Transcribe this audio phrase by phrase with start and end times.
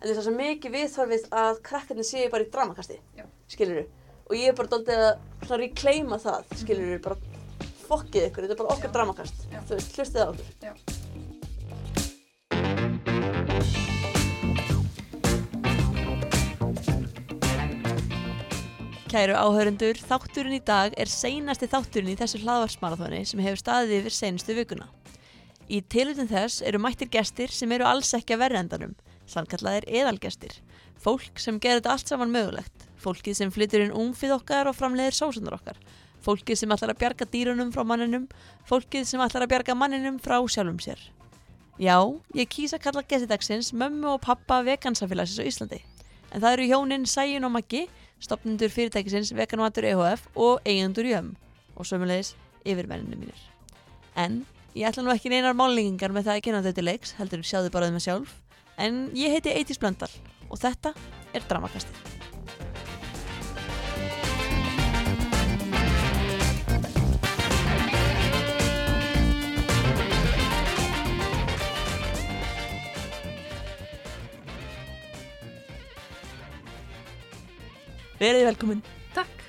[0.00, 3.26] en þess að svo mikið viðþorfið að krakkarnir séu bara í dramakasti Já.
[3.52, 5.10] skilur og ég er bara doldið að
[5.44, 7.16] svona reclaima það skilur bara
[7.90, 8.94] fokkið ykkur, þetta er bara okkar Já.
[8.94, 9.60] dramakast Já.
[9.68, 10.74] þú veist, hlustið á okkur Já.
[19.10, 24.14] Kæru áhörundur, þátturinn í dag er seinasti þátturinn í þessu hlaðvarsmarathoni sem hefur staðið yfir
[24.14, 24.86] seinustu vikuna.
[25.66, 28.94] Í tilutun þess eru mættir gestir sem eru alls ekki að verðendanum,
[29.32, 30.58] samkallaðir eðalgestir.
[31.00, 32.86] Fólk sem gerir þetta allt saman mögulegt.
[33.00, 35.78] Fólkið sem flyttur inn umfið okkar og framleiðir sósunar okkar.
[36.20, 38.26] Fólkið sem ætlar að bjarga dýrunum frá manninum.
[38.68, 41.00] Fólkið sem ætlar að bjarga manninum frá sjálfum sér.
[41.80, 41.96] Já,
[42.36, 45.78] ég kýsa að kalla gestidagsins mömmu og pappa vegansamfélagsins á Íslandi.
[46.28, 47.86] En það eru hjónin Sæjun og Maggi,
[48.20, 51.32] stopnendur fyrirtækisins Veganmatur EHF og eigendur Jömm
[51.80, 52.34] og sömulegis
[52.68, 53.40] yfirmenninu mínir.
[54.12, 54.42] En
[54.76, 57.72] ég ætla nú ekki neinar málingingar með það að kynna þau til leiks, heldur sjáðu
[57.72, 58.36] bara þau með sjálf.
[58.80, 60.08] En ég heiti Eitís Blöndal
[60.48, 60.94] og þetta
[61.36, 61.98] er Dramakastið.
[78.20, 78.80] Verið þið velkomin.
[79.16, 79.44] Takk.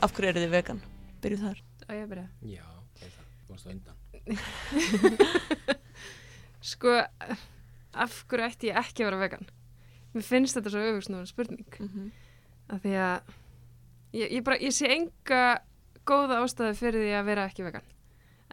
[0.00, 0.78] Af hverju eru þið vegan?
[1.24, 1.58] Byrjuð þar.
[1.86, 2.28] Og ég byrja.
[2.48, 2.68] Já,
[3.00, 3.16] það,
[3.50, 3.96] varst á undan.
[6.70, 6.94] Sko,
[7.92, 9.48] af hverju ætti ég ekki að vera vegan?
[10.14, 11.78] Mér finnst þetta svo öfugsnúðan spurning.
[11.78, 12.10] Mm -hmm.
[12.74, 13.20] Af því að
[14.12, 15.60] ég, ég, bara, ég sé enga
[16.06, 17.88] góða ástæðu fyrir því að vera ekki vegan.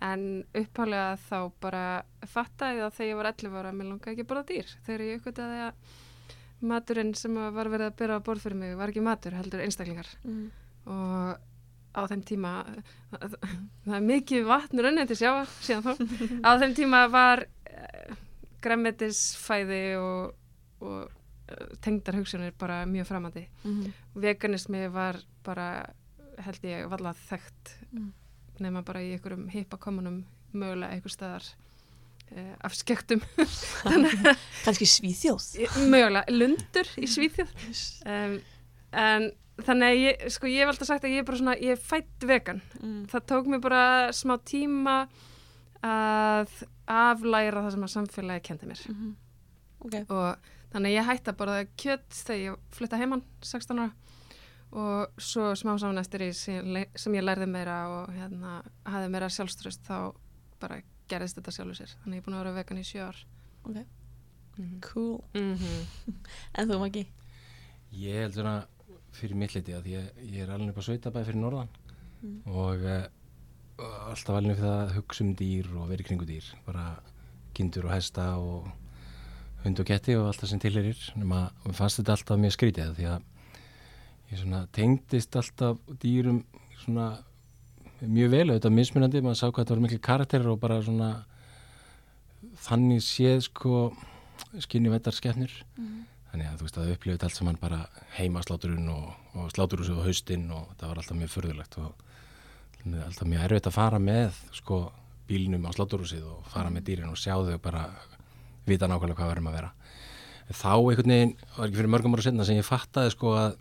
[0.02, 4.22] En upphálega þá bara fattaði það þegar ég var 11 ára að mér langaði ekki
[4.22, 4.68] að borða dýr.
[4.86, 5.74] Þegar ég uppgötaði að
[6.60, 10.08] maturinn sem var verið að byrja á borð fyrir mig var ekki matur, heldur einstaklingar.
[10.24, 10.52] Mm.
[10.88, 11.38] og
[11.98, 12.54] á þeim tíma
[13.12, 13.36] það,
[13.98, 15.92] er mikið vatn runnið til sjáa síðan þá
[16.48, 17.44] á þeim tíma var
[18.68, 20.34] græmmetisfæði og,
[20.82, 23.92] og uh, tengdar hugsunir bara mjög framandi Mm -hmm.
[24.22, 25.86] veganismi var bara
[26.40, 28.12] held ég valla þekkt Mm.
[28.60, 31.44] nema bara í einhverjum hippakomunum mögulega einhver staðar
[32.32, 33.22] uh, af skektum
[34.66, 35.68] Kanski svíþjóð.
[35.90, 37.52] mögulega lundur í Svíþjóð
[38.12, 38.40] um,
[38.94, 41.72] en þannig að ég, sko, ég hef alltaf sagt að ég er bara svona, ég
[41.72, 43.06] er fætt vegan Mm.
[43.10, 45.08] það tók mér bara smá tíma
[46.42, 49.16] að aflæra það sem að samfélagi kendi mér Mm -hmm.
[49.86, 49.94] Ok.
[50.12, 50.38] og
[50.74, 53.92] þannig að ég hætti að borða kjött þegar ég flytta heimann 16 ára
[54.72, 59.82] og svo smá saman eftir í sem, ég lærði meira og hérna, hafði meira sjálfströst
[59.88, 60.14] þá
[60.60, 63.02] bara gerðist þetta sjálfur sér þannig að ég er búin að vera vegan í sjö
[63.08, 63.26] ár
[63.64, 63.78] Ok.
[64.58, 65.22] mm Cool.
[65.34, 65.86] -hmm.
[66.58, 67.08] En þú Maggi?
[67.94, 68.66] Ég held svona
[69.12, 71.70] fyrir mitt liti að ég, ég er alveg upp á sveitabæði fyrir norðan
[72.24, 72.42] Mm.
[72.46, 73.04] og uh,
[73.78, 76.50] alltaf alveg fyrir það að hugsa um dýr og vera í kringu dýr.
[76.66, 76.86] Bara
[77.58, 78.68] kindur og hesta og
[79.64, 81.00] hund og ketti og allt það sem tilherir.
[81.16, 83.32] Nefna, mér fannst þetta alltaf mjög skrítið því að
[84.34, 86.44] ég tengdist alltaf dýrum
[86.84, 87.08] svona
[88.02, 89.24] mjög vel auðvitað mismunandi.
[89.26, 91.12] Maður sá hvað þetta var miklu karakter og bara svona
[92.68, 93.88] þannig séð sko
[94.62, 96.06] skinni vettar skefnir Mm.
[96.32, 97.80] þannig að þú veist að upplifið allt saman bara
[98.18, 102.07] heima sláturinn og, og sláturhúsið og haustinn og það var alltaf mjög förðulegt og
[102.96, 104.80] alltaf mjög erfitt að fara með sko
[105.28, 107.84] bílnum á sláturhúsið og fara með dýrin og sjá þau bara
[108.68, 109.72] vita nákvæmlega hvað verðum að vera.
[110.48, 113.58] Þá einhvern veginn, var ekki fyrir mörgum ára senna sem ég fattaði sko að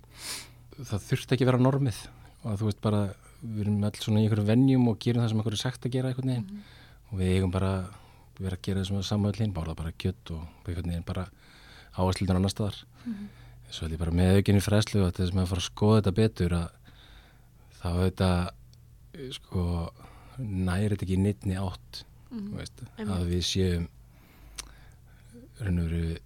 [0.77, 2.03] það þurfti ekki að vera normið.
[2.45, 3.01] Og að þú veist bara
[3.43, 6.13] við erum alls svona í einhverjum venjum og gerum það sem einhverju sagt að gera
[6.13, 6.61] einhvern veginn.
[7.11, 7.73] Og við eigum bara
[8.39, 11.27] vera að gera það sem er samöðlinn, bara bara kjött og einhvern veginn bara
[11.97, 12.79] áhersluðan annar staðar.
[13.71, 16.17] Svo held ég bara með aukinni fræslu og þess að maður fara að skoða þetta
[16.21, 16.67] betur að
[17.81, 18.31] þá þetta
[19.33, 19.91] sko
[20.39, 22.49] næri þetta ekki nýttni átt Mhm.
[22.51, 23.85] þú veist, að við séum
[25.61, 26.17] raun og veru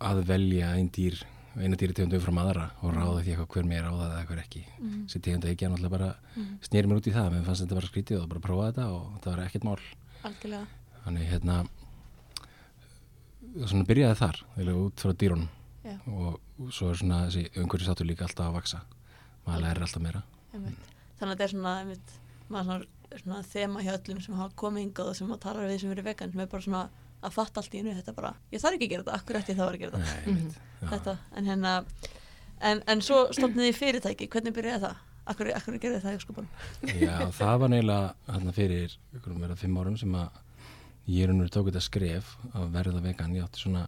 [0.00, 1.16] að velja einn dýr
[1.56, 4.42] eina dýri tegundu frá aðra og ráða því eitthvað hver mér ráða það eða hver
[4.42, 5.06] ekki Mhm.
[5.06, 6.58] þessi tegundu ekki að náttúrulega bara Mhm.
[6.62, 9.02] snýri mér út í það, mér fannst þetta bara skrítið og bara prófa þetta og
[9.20, 9.78] þetta var ekkert mál
[10.24, 10.66] Algjörlega.
[11.06, 11.68] þannig hérna
[13.66, 15.48] svona byrjaði þar eða út frá dýrunum
[15.84, 15.96] Já.
[16.06, 16.40] og
[16.70, 18.80] svo er svona þessi umhverju sátur líka alltaf að vaksa
[19.46, 20.22] maður lærir alltaf meira
[20.54, 20.76] Einmitt.
[21.22, 22.14] Þannig að þetta er svona, einmitt,
[22.50, 25.80] maður svona, svona þema hjá öllum sem hafa komið hingað og sem hafa talað við
[25.84, 26.82] sem eru vegan sem er bara svona
[27.22, 29.58] að fatta allt í einu þetta bara, ég þarf ekki að gera þetta, akkur ég
[29.60, 30.42] þá að gera þetta Nei,
[30.82, 30.88] já.
[30.90, 31.74] þetta, en hérna
[32.72, 34.96] en, en svo stofnið þið fyrirtæki, hvernig byrjaði það?
[35.30, 36.48] Akkur, akkur gerði það í skopan?
[36.98, 38.96] Já, það var neila hérna fyrir
[39.62, 40.40] fimm árum sem að
[41.14, 43.84] ég er unnur tók þetta skref að verða vegan, ég átti svona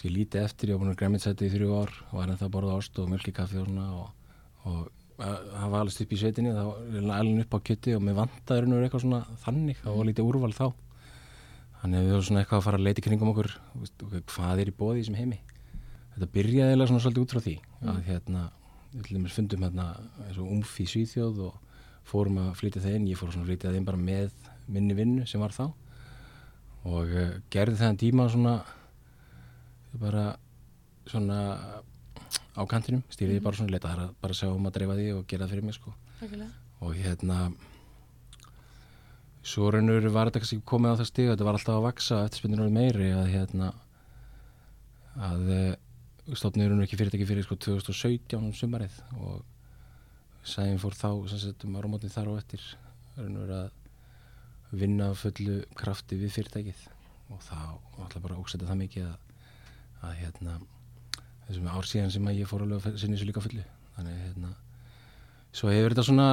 [0.00, 2.54] ég lítið eftir, ég var búin að græmitsæti í þrjú ár og var ennþá að
[2.56, 4.08] borða ost og mjölki kaffi og svona og,
[4.64, 8.02] og að- það var alveg upp í sveitinni, þá var alveg upp á kjötti og
[8.02, 10.66] mér vantaði unnur eitthvað svona þannig, það var lítið úrval þá.
[11.84, 13.50] Þannig að við varum svona eitthvað að fara að leita kringum okkur
[14.32, 15.38] hvað er í bóði í þessum heimi?
[16.14, 18.02] Þetta byrjaði eiginlega svona svolítið út frá því að Mm.
[18.08, 18.42] hérna,
[18.94, 19.86] við til dæmis fundum hérna
[20.24, 21.54] eins og umf í Svíþjóð og
[22.08, 24.30] fórum að flytja það inn, ég fór svona að flytja það inn bara með
[24.68, 25.66] minni vinnu sem var þá
[26.84, 28.54] og uh, gerði það en tíma svona
[30.00, 30.24] bara
[31.06, 31.38] svona
[32.54, 35.46] á kantinum, stýriði bara svona leita að bara sjá um að dreifa því og gera
[35.46, 35.94] það fyrir mig sko.
[36.84, 37.38] Og hérna
[39.44, 42.42] svo raunur var þetta kannski komið á það stig þetta var alltaf að vaksa eftir
[42.42, 43.72] spynnur meiri að hérna
[45.14, 45.50] að
[46.32, 49.42] stofnir raunur ekki fyrirtæki fyrir sko 2017 um sumarið og
[50.44, 52.64] sæðin fór þá sem settum áramótin þar á eftir
[53.18, 53.68] raunur að
[54.74, 56.80] vinna fullu krafti við fyrirtækið.
[57.32, 57.58] Og þá
[58.02, 59.18] alltaf bara ósetta það mikið að,
[60.04, 60.56] að hérna
[61.48, 63.64] þessum ár síðan sem ég fór alveg að sinni þessu líka fullu
[63.96, 64.52] þannig hérna
[65.54, 66.28] svo hefur þetta svona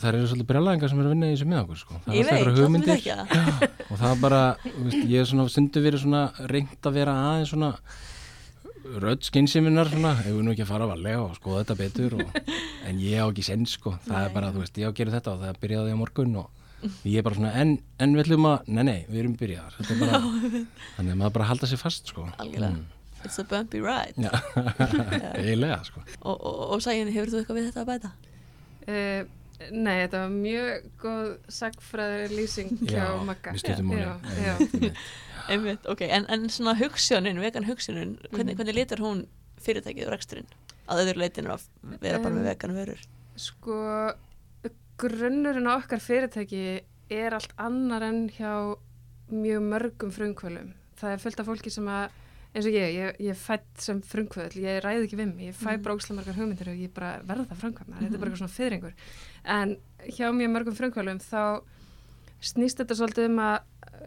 [0.00, 1.98] það eru svolítið brjálæðingar sem eru að vinna í þessu með okkur sko.
[2.04, 3.66] það er alltaf myndi hugmyndir það.
[3.90, 4.40] og það er bara,
[4.76, 6.22] veist, ég er svona stundu verið svona
[6.52, 7.72] reynd að vera aðeins svona
[9.04, 12.16] rödd skynsiminar svona, ef við nú ekki að fara að valega og skoða þetta betur
[12.22, 12.38] og,
[12.88, 14.36] en ég á ekki senn sko, það er Nei.
[14.38, 17.18] bara, þú veist, ég á að gera þetta og það byrjaði á morgun og ég
[17.20, 20.22] er bara svona, en, en við ætlum að, nei, nei, við erum byrjaðar er bara,
[20.96, 22.24] þannig að maður bara halda sér fast sko.
[22.40, 22.99] Algjörlega.
[23.24, 24.14] It's a bumpy ride.
[24.24, 24.30] Já,
[25.36, 26.00] eiginlega sko.
[26.22, 28.10] Og, og, og sægin, hefur þú eitthvað við þetta að bæta?
[28.90, 29.22] Uh,
[29.76, 33.04] nei, þetta var mjög góð sagfræði lýsing hjá
[34.40, 34.54] já.
[35.50, 38.56] Einmitt, ok, en, en svona hugssjónin, vegan hugssjónin, hvernig, Mhm.
[38.60, 39.22] hvernig litur hún
[39.60, 40.46] fyrirtækið og reksturinn?
[40.90, 41.64] Að öðru leitinu að
[42.02, 43.00] vera bara Um, með vegan vörur.
[43.40, 43.76] Sko,
[45.00, 46.62] grunnurinn á okkar fyrirtæki
[47.10, 48.76] er allt annar en hjá
[49.30, 50.72] mjög mörgum frumkvölum.
[51.00, 52.10] Það er fullt af fólki sem að,
[52.54, 55.76] eins og ég, ég, ég fætt sem frumkvöld, ég ræði ekki við mig, ég fæ
[55.76, 55.82] Mhm.
[55.82, 58.92] bara ókslega margar hugmyndir og ég bara verða frumkvöldna, þetta er bara eitthvað svona fyrringur.
[59.44, 59.76] En
[60.08, 61.62] hjá mjög mörgum frumkvölum þá
[62.42, 63.60] snýst þetta svolítið um að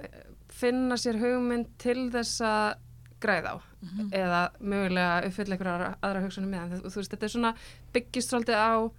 [0.04, 2.76] eh, finna sér hugmynd til þess að
[3.22, 4.10] græða á Mhm.
[4.12, 6.82] eða mögulega uppfylla einhverja aðra, hugsunum með hann.
[6.82, 7.56] Þú veist, þetta er svona
[7.94, 8.92] byggist svolítið á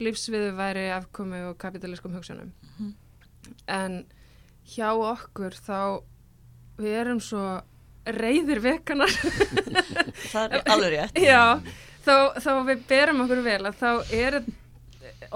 [0.00, 2.52] lífsviðuværi afkomi og kapitalískum hugsunum.
[2.78, 2.94] Mhm.
[3.68, 4.04] En
[4.66, 6.02] hjá okkur þá
[6.78, 7.62] við erum svo
[8.18, 9.10] reyðir vekanar
[10.32, 11.18] Það er alveg rétt.
[11.22, 11.60] Já,
[12.06, 14.40] þá, þá við berum okkur vel að þá er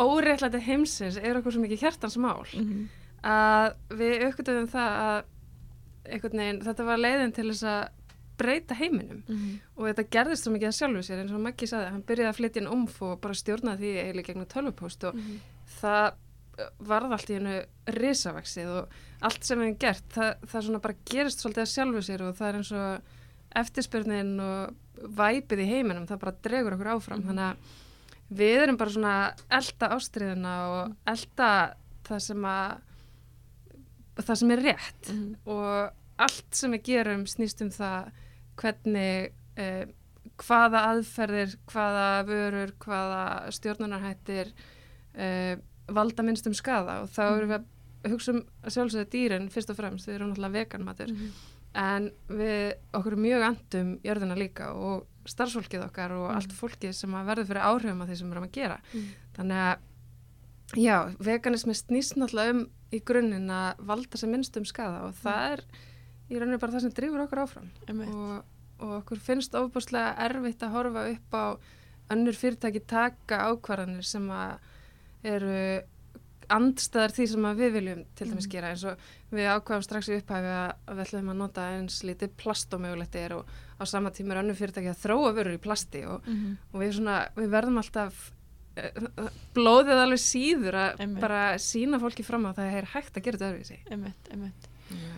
[0.00, 2.88] óreittlæti heimsins er okkur svo mikið hjartans mál Mhm.
[3.24, 5.22] að við aukvitaðum það að
[6.34, 7.88] veginn, þetta var leiðin til þess að
[8.36, 9.60] breyta heiminum Mhm.
[9.76, 12.38] og þetta gerðist svo mikið að sjálfu sér eins og Maggi sagði, hann byrjaði að
[12.40, 15.40] flytja inn umf og bara stjórnaði því eiginlega gegnum tölvupóst og Mhm.
[15.80, 16.12] það uh,
[16.78, 17.54] varð allt í hennu
[17.98, 18.88] risavaksið og
[19.24, 22.36] allt sem við hefum gert, það, það svona bara gerist svolítið að sjálfu sér og
[22.38, 23.12] það er eins og
[23.62, 27.28] eftirspurnin og væpið í heiminum, það bara dregur okkur áfram Mhm.
[27.28, 27.56] þannig að
[28.38, 31.50] við erum bara svona elda ástriðuna og elda
[32.04, 32.80] það sem að
[34.16, 35.36] það sem er rétt Mhm.
[35.46, 38.10] og allt sem við gerum snýst um það
[38.56, 39.86] hvernig eh,
[40.38, 44.52] hvaða aðferðir, hvaða vörur, hvaða stjórnunarhættir
[45.14, 45.56] eh,
[45.88, 47.58] valda minnstum skada og þá erum við
[48.04, 51.30] að hugsa um að sjálfsögða dýrin fyrst og fremst, við erum náttúrulega veganmatur Mhm.
[51.74, 56.36] en við okkur mjög andum jörðina líka og starfsfólkið okkar og Mhm.
[56.36, 59.08] allt fólkið sem að verður fyrir áhrifum af því sem við erum að gera Mhm.
[59.36, 59.78] þannig að
[60.76, 65.60] já, veganismi snýst náttúrulega um í grunninn að valda sem minnstum skada og það er
[66.30, 67.68] í rauninu bara það sem drifur okkur áfram
[68.08, 68.44] og,
[68.80, 71.58] og okkur finnst ofbúrslega erfitt að horfa upp á
[72.10, 74.58] önnur fyrirtæki taka ákvarðanir sem að
[75.24, 75.82] eru
[76.52, 78.52] andstæðar því sem að við viljum til dæmis Mhm.
[78.52, 78.98] gera eins og
[79.32, 82.80] við ákvaðum strax í upphæfi að að við ætlum að nota eins lítið plast og
[82.84, 83.46] mögulegt er og
[83.80, 86.56] á sama tíma er önnur fyrirtæki að þróa vörur í plasti og, Mhm.
[86.74, 88.30] og við, svona, við verðum alltaf
[88.76, 88.90] eh,
[89.54, 91.20] blóðið alveg síður að Einmitt.
[91.20, 94.68] bara sína fólki fram að það er hægt að gera þetta öðruvísi Einmitt, einmitt.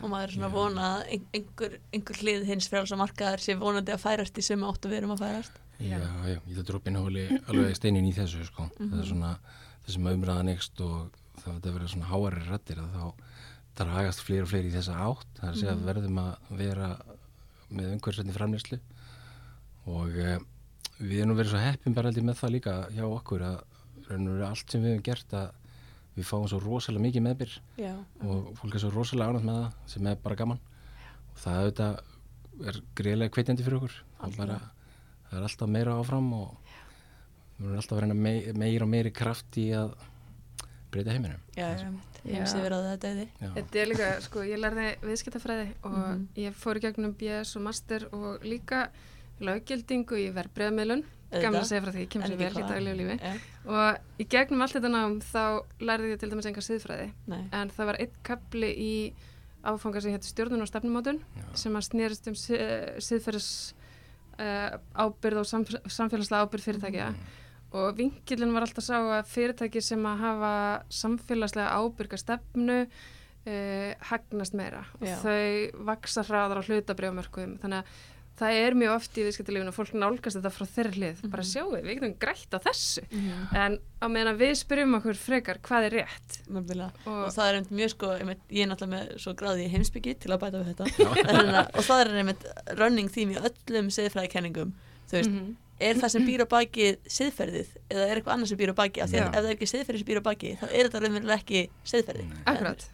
[0.02, 3.56] Og maður er svona að vona að ein- einhver, einhver hlið hins frjálsa markaðar sé
[3.58, 5.50] vonandi að færast í sömu áttu við erum að færast.
[5.80, 5.98] Já, Já.
[5.98, 8.70] já, ég þetta drópin hóli alveg steinin í þessu, sko.
[8.78, 9.38] Það er svona,
[9.86, 13.06] þessum umræðan ekst og það verður svona háari rættir að þá
[13.76, 15.28] dragast fleiri og fleiri í þessa átt.
[15.36, 16.90] Það er að segja að verðum að vera
[17.66, 18.78] með umhverfisveitni framleyslu
[19.90, 20.36] og e,
[20.98, 23.56] við erum verið svo heppin bara ég með það líka hjá okkur að
[24.06, 25.48] raun og veru allt sem við hefum gert að
[26.16, 27.92] við fáum svo rosalega mikið meðbyr Já.
[28.24, 30.62] og fólk er svo rosalega ánægt með það sem er bara gaman
[31.34, 34.54] og það auðvitað er greiðlega kveitjandi fyrir okkur það
[35.36, 36.65] er alltaf meira áfram og
[37.58, 39.94] við erum alltaf að reyna mei, meira og meiri kraft í að
[40.92, 42.12] breyta heiminum Já, einmitt.
[42.26, 42.36] Já.
[42.40, 43.26] Heimsi verið að þetta.
[43.40, 43.48] Já.
[43.56, 46.26] Þetta er líka, sko, ég lærði viðskiptafræði og Mhm.
[46.36, 48.88] ég fór í gegnum BS og master og líka
[49.40, 51.04] löggildingu í verbreyðamiðlun
[51.36, 53.32] gamla að segja frá því, ég kemur sér vel í daglegu lífi Já.
[53.66, 55.42] og í gegnum allt þetta nám þá
[55.80, 57.42] lærði ég til dæmis enga siðfræði Nei.
[57.52, 59.12] en það var einn kapli í
[59.66, 61.20] áfanga sem hétti stjórnun og stefnumótun
[61.54, 62.56] sem að snerist um si-
[63.02, 63.50] siðferðis
[64.38, 67.14] uh, ábyrð og samf samfélagslega ábyrð fyrirtækja
[67.76, 70.52] og vinkilin var alltaf sá að fyrirtæki sem að hafa
[71.02, 74.84] samfélagslega ábyrga stefnu uh, hagnast meira.
[75.00, 75.16] Og Já.
[75.22, 78.04] þau vaksa hraðar á hlutabrjámörkum þannig að
[78.36, 81.20] það er mjög oft í viðskiptilífinu að fólk nálgast þetta frá þeirri hlið.
[81.32, 83.04] Bara sjáu, við getum grætt á þessu.
[83.56, 86.36] En á meðan við spyrjum okkur frekar hvað er rétt?
[86.52, 86.90] Nefnilega.
[87.08, 89.70] Og- og það er einmitt mjög sko einmitt, ég er náttúrulega með svo gráði í
[89.72, 91.64] heimsbyggi til að bæta við þetta.
[91.78, 92.44] Og það er einmitt
[92.76, 94.74] running theme í öllum siðfræðikenningum
[95.08, 95.56] þú veist, Mhm.
[95.80, 99.02] Er það sem býr á baki siðferðið eða er eitthvað annað sem býr á baki?
[99.04, 101.02] Af því að ef það er ekki siðferðið sem býr á baki þá er þetta
[101.04, 102.26] raunverulega ekki siðferði.
[102.52, 102.86] Akkurat,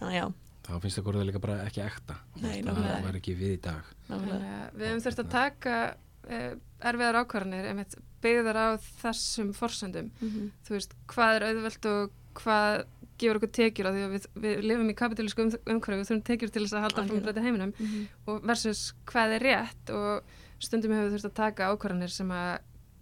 [0.00, 0.24] þannig að já,
[0.66, 2.18] þá finnst það það líka bara ekki ekta.
[2.40, 3.90] Nei, það var ekki við í dag.
[4.10, 6.52] Að við hefum þurft að taka uh,
[6.90, 8.68] erfiðar ákvarðanir einmitt byggðar á
[9.00, 10.10] þessum forsendum.
[10.20, 10.50] Mhm.
[10.66, 12.82] þú veist, hvað er auðvelt og hvað
[13.20, 16.22] gefur okkur tekjur á því að við, við lifum í kapitalísku um, umhverju, við þurfum
[16.30, 17.74] tekjur til þess að halda fram breyta heiminum.
[17.78, 18.06] Mhm.
[18.26, 22.58] og versus hvað er rétt og stundum hefur þurft að taka ákvarðanir sem að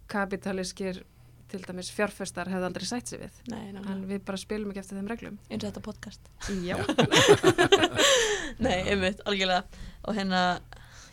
[0.09, 1.03] kapitalískir
[1.49, 3.37] til dæmis fjárfestar hefði aldrei sætt sig við.
[3.49, 5.39] Nei, en við bara spilum ekki eftir þeim reglum.
[5.49, 6.29] Eins og þetta podcast.
[6.61, 6.77] Já,
[8.65, 9.65] Nei, einmitt, algjörlega.
[10.09, 10.43] Og hérna,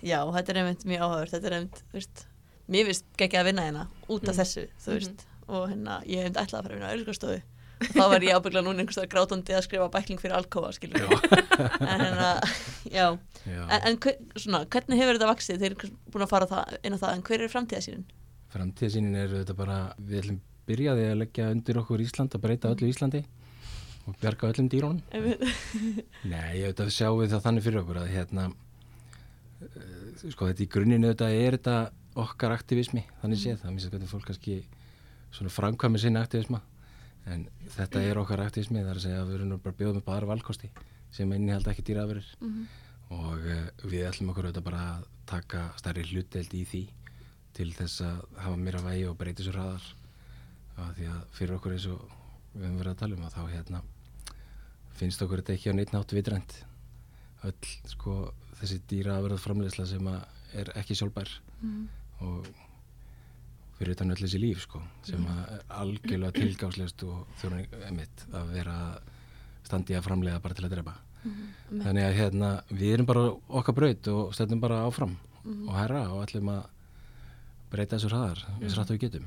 [0.03, 2.25] já, þetta er einmitt mjög áhugaður, þetta er einmitt, þú veist
[2.73, 4.39] mér finnst ekki að vinna hérna út af Mm.
[4.41, 5.25] þessu, þú veist.
[5.47, 7.54] Og hérna, ég hef ætlað að fara að vinna á og
[7.93, 11.05] þá var ég ábyggla núna einhverstað grátandi að skrifa bækling fyrir alkóa, skilur
[11.91, 12.29] en hérna,
[12.89, 13.07] já.
[13.45, 13.61] Já.
[13.69, 13.99] en, en
[14.39, 17.15] svona, hvernig hefur þetta vaksið þeir eru búin að fara það, inn á það.
[17.15, 18.05] En hver er framtíðasýnin?
[18.55, 22.89] framtíðasýnin er þetta bara við ætlum byrjaði að leggja undir okkur Ísland að breyta öllu
[22.89, 23.21] Íslandi
[24.05, 25.01] og bjarga öllum dýrónum
[26.31, 30.65] Nei, ég veit að sjáum við það þannig fyrir okkur að hérna uh, sko þetta
[30.65, 31.77] í grunninu þetta er þetta
[32.15, 33.57] okkar aktivismi, þannig séð.
[33.59, 34.53] Það minnst að hvernig fólk kannski
[35.35, 36.61] svona framkvæmi sinni aktivisma
[37.25, 40.11] en þetta er okkar aktivismi, það er að segja að við erum bara bjóðum upp
[40.13, 40.69] aðra valkosti
[41.15, 42.29] sem innihald ekki dýraðverið
[43.15, 46.83] og uh, við ætlum okkur auðvitað bara að taka stærri hlutdeild í því
[47.55, 49.85] til þess að hafa meira vægi og breyta svo hraðar.
[50.75, 52.01] Af því að fyrir okkur eins og
[52.53, 53.81] við höfum verið að tala um að þá hérna
[54.95, 56.57] finnst okkur þetta ekki á neitt nátt vitrænt.
[57.47, 58.15] Öll sko
[58.59, 60.19] þessi dýra að verða framleiðsla sem að
[60.55, 61.31] er ekki sjálfbær.
[62.25, 62.49] Og
[63.79, 68.53] fyrir utan öll þessi líf sko sem að er algjörlega tilgáðslegst og þjóðan emitt að
[68.55, 68.77] vera
[69.65, 70.93] standi að framleiða bara til að drepa.
[71.25, 73.25] Þannig að hérna við erum bara
[73.59, 75.15] okkar braut og stendum bara áfram
[75.45, 76.67] og herra og ætlum að
[77.73, 79.25] breyta þessu hraðar eins rætt og við getum.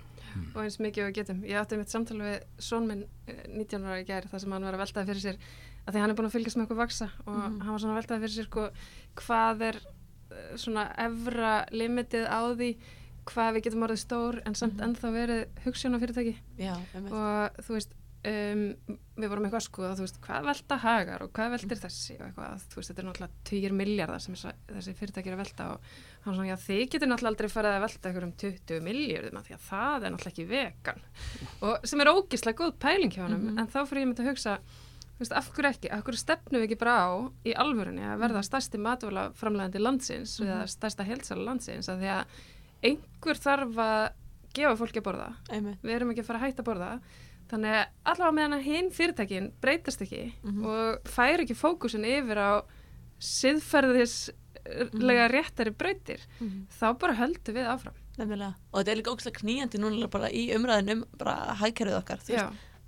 [0.55, 1.40] Og eins mikið og við getum.
[1.49, 4.67] Ég átti mitt samtal við són minn eh, 19 ára í gæri þar sem hann
[4.69, 5.40] var að veltaði fyrir sér
[5.85, 7.99] að því hann er búin að fylgjast með okkur vaksa og hann var svona að
[7.99, 8.67] veltaði fyrir sér sko,
[9.23, 12.71] hvað er eh, svona efra limitið á því
[13.28, 17.14] hvað við getum orðið stór en samt ennþá verið hugssjón á fyrirtæki Já, einmitt.
[17.14, 18.62] Og þú veist um,
[19.18, 22.64] við vorum eitthvað að skoða veist, hvað velta hagar og hvað veltir þessi og eitthvað,
[22.73, 25.94] þú veist, þetta er náttúrulega 20 miljardar sem þessi fyrirtæki er að velta og
[26.25, 29.56] hann svona, já, þið getur náttúrulega aldrei farið að velta ykkur um 20 miljardum því
[29.56, 31.06] að það er náttúrulega ekki vegan.
[31.68, 34.58] Og sem er ógislega góð pæling hjá honum en þá fyrir ég myndi að hugsa
[35.18, 37.11] veist, af hverju ekki, af hverju stefnum við ekki bara á
[37.47, 41.90] í alvörunni að verða stærsti matvæla framlegandi landsins eða stærsta heilsala landsins?
[41.90, 42.38] Að því að
[42.85, 44.04] einhver þarf að
[44.56, 45.28] gefa fólki að borða.
[45.52, 46.90] Einmitt, við erum ekki að fara að hætta að borða.
[47.49, 50.25] Þannig að allavega meðan hinn fyrirtækin breytast ekki
[50.68, 52.61] og fær ekki fókusin yfir á
[53.25, 56.20] siðferðislega réttari breytir
[56.76, 57.97] þá bara höldum við áfram.
[58.18, 58.52] Nefnilega.
[58.73, 62.20] Og þetta er líka ógæslega knýjandi núna bara í umræðinum bara hagkerfið okkar,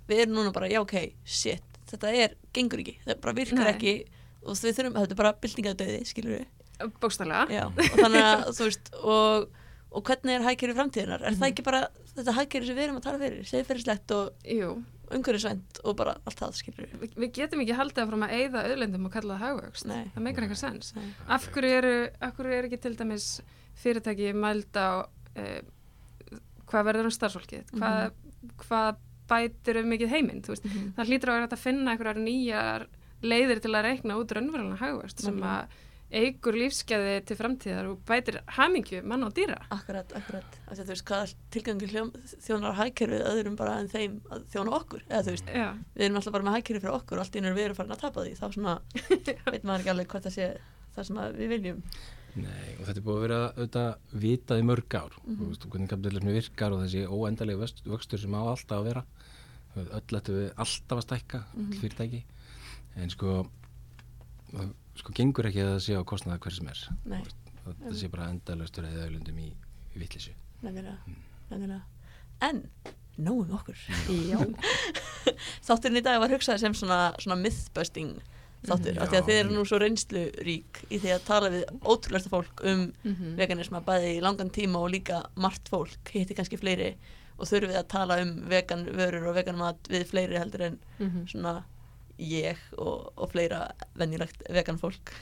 [0.07, 3.73] við erum núna bara, já ok, shit, þetta er gengur ekki, þetta bara virkar Nei.
[3.73, 3.93] ekki.
[4.41, 6.45] Og við þurfum, þetta er bara byltingadauði, skilur við
[7.01, 9.43] bókstælega já, og þannig að, þú veist og,
[9.91, 11.39] og hvernig er hagkerfið framtíðinar er Mhm.
[11.41, 11.81] það ekki bara
[12.15, 14.69] þetta hagkerfið sem við erum að tala fyrir segðferðislegt og Jú,
[15.11, 19.05] umhverfisvænt og bara allt það, skilur við við, getum ekki haldið áfram að eyða auðlendum
[19.05, 20.05] og kalla það hagvöxt Nei.
[20.15, 21.09] það meikar eitthvað sens Nei.
[21.27, 23.41] af hverju eru, af hverju eru ekki til dæmis
[23.83, 25.61] fyrirtæki mæld á uh,
[26.71, 28.11] hvað verður um starfsfólkið hvað,
[28.63, 28.95] hvað
[29.31, 30.93] bætir um mikið heiminn Mhm.
[30.95, 32.87] það hlýtur að hægt að finna einhverjar nýjar
[33.21, 35.67] leiðir til að reikna út raunverulega hagvöxt sem Nefnilega.
[35.67, 35.67] að
[36.11, 39.57] eigur lífskeiði til framtíðar og bætir hamingju mann og dýra.
[39.73, 41.89] Akkurat, akkurat, þú veist hvað tilgangi
[42.45, 46.19] þjónar hagkerfið öðrum bara en þeim að þjóna okkur, eða þú veist Já, við erum
[46.19, 48.33] alltaf bara með hagkerfið fyrir okkur og allt erum við erum farin að tapa því,
[48.39, 48.75] þá svona
[49.53, 50.49] veit maður ekki alveg hvað það sé
[50.95, 51.81] það sem að við viljum.
[52.31, 55.15] Nei, og þetta er búið að vera auðvitað vitað í mörg ár.
[55.21, 55.47] Mm -hmm.
[55.51, 59.03] veist, og hvernig kapitalismi virkar og þessi óendalega vöxt- vöxtur sem á alltaf að vera.
[59.75, 62.23] Öll ættu við alltaf að stækka öll fyrirtæki.
[62.95, 63.51] En sko
[65.01, 66.81] sko gengur ekki að það sé á kostnaða hver sem er.
[67.11, 67.21] Nei,
[67.65, 69.49] og það sé bara endalaustur eða auðlundum í,
[69.95, 70.01] í
[70.61, 70.97] nefnilega,
[71.51, 71.81] nefnilega
[72.41, 72.63] En,
[73.21, 73.77] nóum okkur.
[74.09, 74.39] Já.
[75.67, 78.15] Þátturinn í dag var hugsaði sem svona, svona mythbusting
[78.65, 79.01] þáttur, Mhm.
[79.01, 82.29] af því að þið eru nú svo reynslu rík í því að tala við ótrúlega
[82.29, 83.35] fólk um Mhm.
[83.37, 86.95] veganisma bæði í langan tíma og líka margt fólk, hitti kannski fleiri
[87.39, 91.25] og þurfið að tala um vegan vörur og vegan mat við fleiri heldur en Mhm.
[91.27, 91.63] svona
[92.19, 93.63] ég og, og fleira
[93.99, 95.13] venjulegt vegan fólk.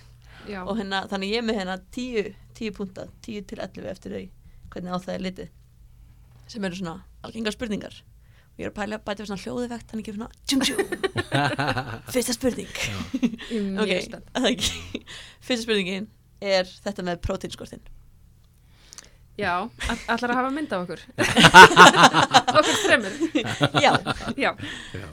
[0.49, 4.15] Já, og hérna, þannig ég er með hérna 10, 10 punta, 10 til 11 eftir
[4.15, 4.23] þau
[4.73, 5.49] hvernig á það er litið.
[6.49, 6.95] Sem eru svona
[7.27, 7.99] algengar spurningar.
[8.55, 10.81] Og ég er að pæla að bæta við svona hljóðivekt þannig ekki svona tjum tjum.
[12.15, 12.71] Fyrsta spurning.
[13.51, 14.19] Ég er
[14.49, 14.67] ok,
[15.45, 16.09] fyrsta spurningin
[16.41, 17.83] er þetta með próteinskortin.
[19.39, 19.53] Já,
[19.87, 21.03] all- ætlar að hafa mynd af okkur?
[22.59, 23.13] Okkur þremur?
[23.79, 23.93] Já,
[24.35, 24.49] Já,
[24.91, 25.07] Já,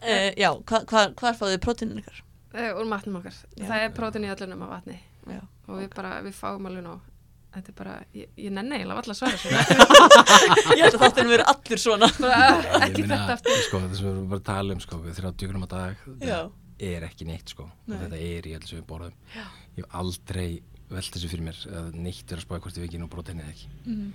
[0.00, 2.18] uh, já hva, hva, hvar fáðu þið próteinin ykkar?
[2.54, 3.64] uh, úr matnum okkar Já.
[3.68, 4.98] Það er prótin í öllunum af vatni
[5.30, 5.40] Já.
[5.68, 7.06] og við bara, við fáum alveg nóg
[7.50, 9.54] Þetta er bara, ég, ég nenni eiginlega valla að svara sér
[10.78, 13.96] ég held að þáttunum verið allur svona bara, ég ekki meina, þetta aftur sko, það
[13.98, 16.90] sem við erum bara að tala um, sko, við þrjá djökunum á dag, já, þetta
[16.94, 17.96] er ekki neitt, sko, Nei.
[17.96, 19.16] og þetta er í alls við borðum.
[19.34, 19.42] Já.
[19.76, 20.46] Ég hef aldrei
[20.94, 23.52] velt þessu fyrir mér að neitt er að spája hvort við ekki nú bróteinni eða
[23.56, 23.68] ekki.
[23.82, 24.06] Mhm.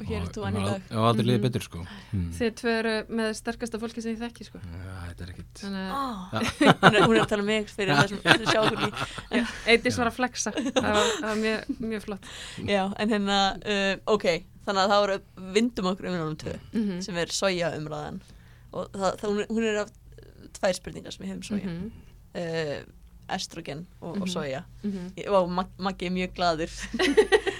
[0.00, 0.82] Og hér er þú Og maður dag.
[0.90, 1.44] á aldrei liðið Mhm.
[1.46, 1.78] betur, sko.
[2.10, 2.30] Hmm.
[2.34, 4.58] Þið tvö eru með sterkasta fólki sem ég þekki sko.
[4.58, 6.30] Já, þetta er ekkit, Þannig að Ah,
[7.06, 8.80] hún, er, að tala um mig fyrir þessum þessum sjá okkur
[9.38, 10.50] í Eidís var að flexa.
[10.52, 12.24] Það var, það var mjög, mjög flott.
[12.66, 14.26] Já, en hérna, uh, ok,
[14.66, 15.18] þannig að það voru
[15.54, 18.20] vindum okkur umræðanum tvö mm sem er soja umræðan.
[18.74, 19.90] Og það, það, hún, er, hún er af
[20.58, 21.70] tvær spurningar sem við hefum soja.
[21.70, 21.90] -hmm.
[22.34, 22.84] uh,
[23.34, 24.28] estrogen og, og Mhm.
[24.28, 24.64] soja.
[24.82, 26.68] Mm Vá, Mag Maggi er mjög gladur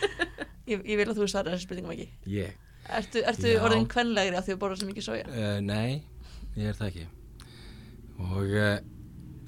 [0.70, 4.58] ég, ég vil að þú svarar þessi spurningu Maggi ég, Ertu, ertu orðin kvenlegri að
[4.60, 5.28] borða svo mikið soja?
[5.28, 6.02] uh, nei,
[6.58, 7.06] ég er það ekki.
[8.20, 8.76] Og uh,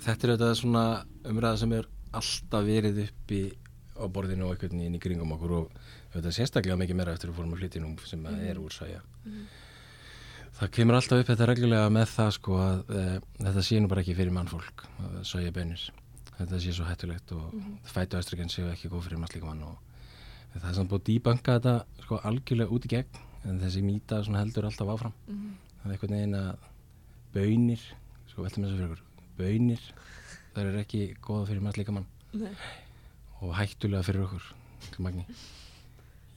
[0.07, 0.85] þetta er auðvitað svona
[1.29, 3.43] umræða sem er alltaf verið uppi
[3.97, 5.77] á borðinu og einhvern veginn í kringum okkur og
[6.15, 8.43] auðvitað sérstaklega mikið meira eftir að fórum að flytja nú sem mm.
[8.51, 9.03] er úr sæja.
[10.57, 13.01] Það kemur alltaf upp þetta reglulega með það sko að e,
[13.43, 15.83] þetta sé nú bara ekki fyrir mannfólk að sæja bönir.
[16.37, 17.75] Þetta sé svo hættulegt og mm.
[17.93, 19.77] fætu östrogen séu ekki góð fyrir mannslíka mann og
[20.61, 23.23] það er samt búið að dýbanka þetta sko algjörlega út í gegn.
[23.47, 25.15] En þessi mýta heldur alltaf áfram.
[25.29, 25.55] Mhm.
[25.83, 26.57] Það er einhvern veginn að
[27.37, 27.83] bönir,
[28.31, 29.03] sko veltum þessu fyrir okkur,
[29.39, 29.83] bönir
[30.57, 32.53] það er ekki góða fyrir mannslíka mann Nei.
[33.45, 34.47] og hættulega fyrir okkur
[35.05, 35.27] magni.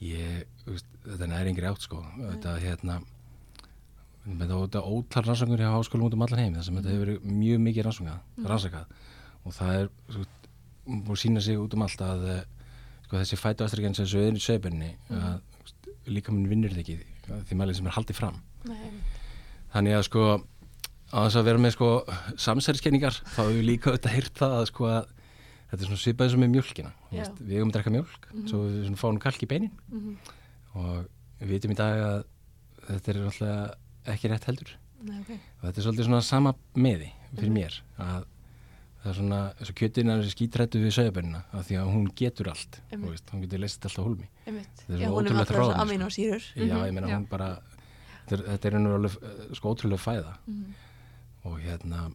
[0.04, 2.02] Ég, þetta er næringri átt sko.
[2.18, 3.00] Þetta hérna
[4.28, 6.58] með þetta ótal rannsóknir hjá háskólum út um allan heim.
[6.58, 8.94] Þar sem þetta hefur verið mjög mikið rannsóknað rannsakað.
[9.48, 10.26] Og það er svo,
[10.90, 12.42] búið að sína sig út um allt að eh,
[13.10, 15.40] sko, þessi fætuastriken sem svo í sögbunni að
[16.10, 18.40] líka minn vinnur þetta ekki því mælið sem er haldið fram.
[18.70, 18.90] Nei.
[19.74, 20.24] þannig að sko
[21.10, 21.90] á þess að vera með sko
[22.38, 25.14] samsæriskenningar þá hefur við líka auðvitað heyrt það að sko að
[25.70, 28.80] þetta er svona svipaði sem með mjölkina veist, við hefum að drekka mjölk svo við
[28.88, 29.72] svona fáum kalk í beinin.
[29.90, 30.18] Mhm.
[30.76, 31.08] og
[31.40, 32.20] við vitum í dag að
[32.90, 34.76] þetta er alltaf ekki rétt heldur.
[35.00, 35.30] Nei, ok.
[35.32, 38.26] og þetta er svolítið svona sama meði fyrir mér að
[39.04, 42.50] það er svona eins og kjötin er skítrættu við sögabennina af því að hún getur
[42.52, 44.28] allt veist, hún getur leist allt á hólmi.
[44.46, 45.82] Þetta er svona alltaf ráðum, sko.
[46.56, 47.16] já, Mhm, ég meina já.
[47.18, 47.62] hún bara
[48.28, 50.74] þetta er, er alveg eh, sko ótrúlega fæða Mhm.
[51.46, 52.12] og hérna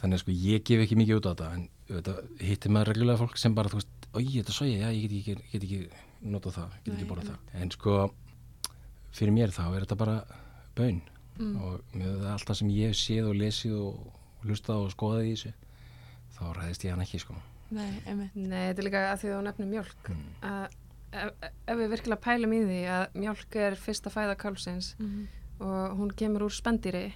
[0.00, 3.18] þannig að sko ég gef ekki mikið út á þetta en þetta, hittir maður reglulega
[3.22, 5.88] fólk sem bara þú veist, oi, þetta er soja, já, ég get ekki, get ekki
[6.26, 8.10] notað það, get Nei, ekki borðað það en sko,
[9.16, 10.24] fyrir mér þá er þetta bara
[10.76, 11.00] bön
[11.38, 11.56] Mm.
[11.60, 14.12] og með það allt það sem ég séð og lesið og
[14.46, 15.52] hlustað og skoðað í þessu
[16.36, 17.34] þá ræðist ég hann ekki sko
[17.70, 18.34] Nei, einmitt.
[18.36, 20.26] Nei, þetta er líka að því að þú nefnir mjölk Mm.
[20.42, 20.66] að
[21.12, 21.30] ef,
[21.66, 25.26] ef við virkilega pælum í því að mjölk er fyrsta fæða kálsins Mhm.
[25.60, 27.12] og hún kemur úr spendýri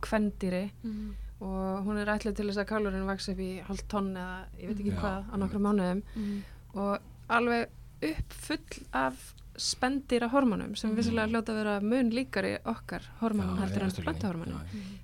[0.00, 1.14] kvendýri Mhm.
[1.40, 4.68] og hún er ætlið til þess að kálurinn vaks upp í hálft tonn eða ég
[4.68, 5.00] veit ekki Já.
[5.00, 6.42] hvað á nokkrum mánuðum Mhm.
[6.74, 7.68] og alveg
[8.02, 13.82] upp full af spendýra hormónum sem vissilega hljóta að vera mun líkari okkar hormónum heldur
[13.82, 14.60] en plantahormónum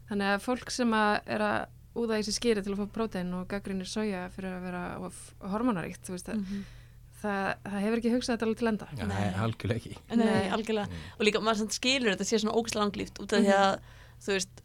[0.09, 1.67] þannig að fólk sem að er að
[1.99, 4.83] úða í sér skýri til að fá prótein og gaggrinir soja fyrir að vera
[6.07, 6.65] þú veist, það, Mhm.
[7.23, 8.89] það, það hefur ekki hugsað þetta alveg til enda.
[8.95, 9.07] Nei.
[9.09, 9.97] nei, algjörlega ekki.
[10.15, 10.49] Nei, Nei.
[10.55, 10.89] algjörlega.
[11.19, 13.81] Og líka maður samt skilur þetta sé svona ógæslega langlíft út af því að,
[14.23, 14.63] þú veist,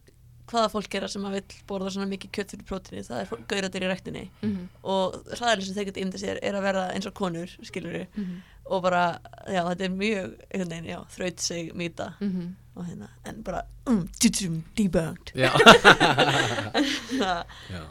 [0.54, 3.86] hvaða fólk gera sem að vill borða svona mikið kjött fyrir prótinni, það er gauratir
[3.86, 7.14] í rektinni mm og hraðarlega sem þeir geta ymda sér er að verða eins og
[7.14, 8.42] konur, skilur -hmm.
[8.66, 9.06] Og bara,
[9.48, 14.08] já, þetta er mjög, veginn, já, þraut sig mýta Mm og hérna, en bara, um,
[14.20, 15.34] tjútsum, debunked.
[15.38, 17.82] Já, uh, já.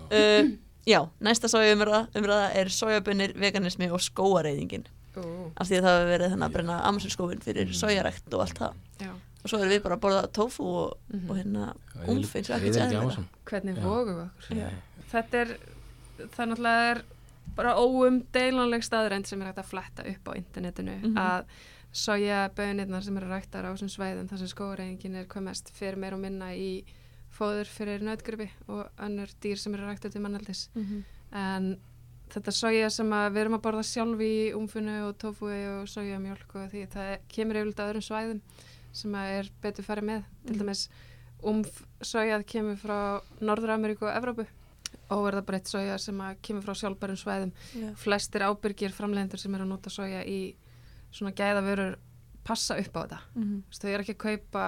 [0.87, 6.09] já, næsta soja umræða, umræða er sojabunir, veganismi og skóareyðingin af því að það hefur
[6.09, 7.77] verið þannig að brenna Amazonskóin fyrir mm.
[7.77, 11.67] sojarækt og allt það Já, og svo erum við bara að borða tofu og, hérna
[12.09, 12.87] umf eins og vera.
[13.03, 13.29] Amazon.
[13.51, 13.83] hvernig Já.
[13.83, 14.71] við okkur Já.
[15.13, 15.53] þetta er
[16.33, 17.03] það náttúrulega er
[17.57, 21.17] bara óumdeilanleg staðrænt sem er hægt að fletta upp á internetinu Mhm.
[21.17, 21.45] að
[21.93, 25.97] soja bönirnar sem eru ræktar á þessum svæðum þar sem skóreingin er hvað mest fyrir
[25.99, 26.85] meir og minna í
[27.33, 31.05] fóður fyrir nöðgripi og önnur dýr sem eru ræktið til manneldis Mhm.
[31.33, 31.77] en
[32.31, 36.71] þetta soja sem við erum að borða sjálf í umfunnu og tofui og sojamjólk og
[36.73, 38.41] því það kemur yfirleitt að öðrum svæðum
[38.93, 40.61] sem er betur farið með til Mhm.
[40.63, 40.89] dæmis
[41.43, 44.47] umf sojað kemur frá Norður-Ameríku og Evrópu
[45.15, 47.93] og er það bara eitt soja sem að kemur frá sjálfbærum svæðum Já.
[47.97, 50.41] flestir ábyrgir framlegendur sem eru að nota soja í
[51.13, 51.97] svona gæðavörur
[52.45, 53.19] passa upp á þetta.
[53.37, 54.65] Þú veist, þau eru ekki að kaupa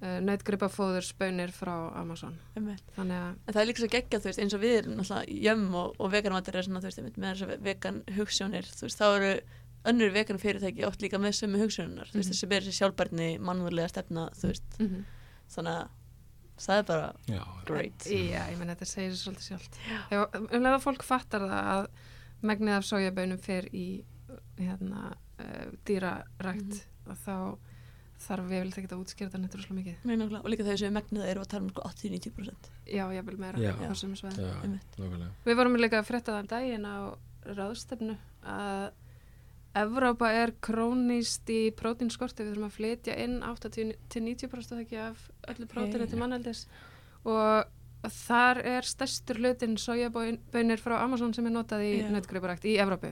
[0.00, 2.82] uh, nautgripafóður spönir frá Amazon Einmitt.
[2.96, 5.74] þannig að það er líka svo geggjað, þú veist, eins og við erum náttúrulega jömm
[5.84, 9.32] og, og veganmatur er svona, þú veist, með þessar vegan hugssjónir, þú veist, þá eru
[9.90, 12.34] önnur vegan fyrirtæki oft líka með sömu hugssjónunar, þú veist, Mhm.
[12.34, 15.00] þessi ber þessi sjálfbærni mannúðlega stefna, þú veist, mm
[15.50, 15.88] þannig að
[16.66, 18.06] það er bara Já, great.
[18.06, 21.72] Já, ég menn þetta segir svo svolítið sjálft Ef um leið að fólk fattar það
[21.74, 21.88] að
[22.50, 23.86] megnið af sojabönum fer í
[24.60, 27.34] hérna, uh, dýrarækt og þá
[28.20, 30.16] þarf við vel ekki að útskýra þetta nettur svo mikið Nei.
[30.20, 32.70] Og líka þegar sem megnið eru að tala um sko 80-90%.
[32.92, 33.70] Já, ég vil meira Já.
[34.36, 35.30] já.
[35.46, 36.96] Við vorum líka að frétta það um daginn á
[37.56, 38.90] ráðstefnu að
[39.74, 46.08] Evrópa er krónist í prótínskorti, við þurfum að flytja inn 80-90% ekki af öllu prótínu
[46.10, 46.64] til manneldis
[47.24, 47.68] og
[48.10, 52.06] þar er stærstur hlutin sojabönir frá Amazon sem er notað í Já.
[52.10, 53.10] nautgriparækt í Evrópu.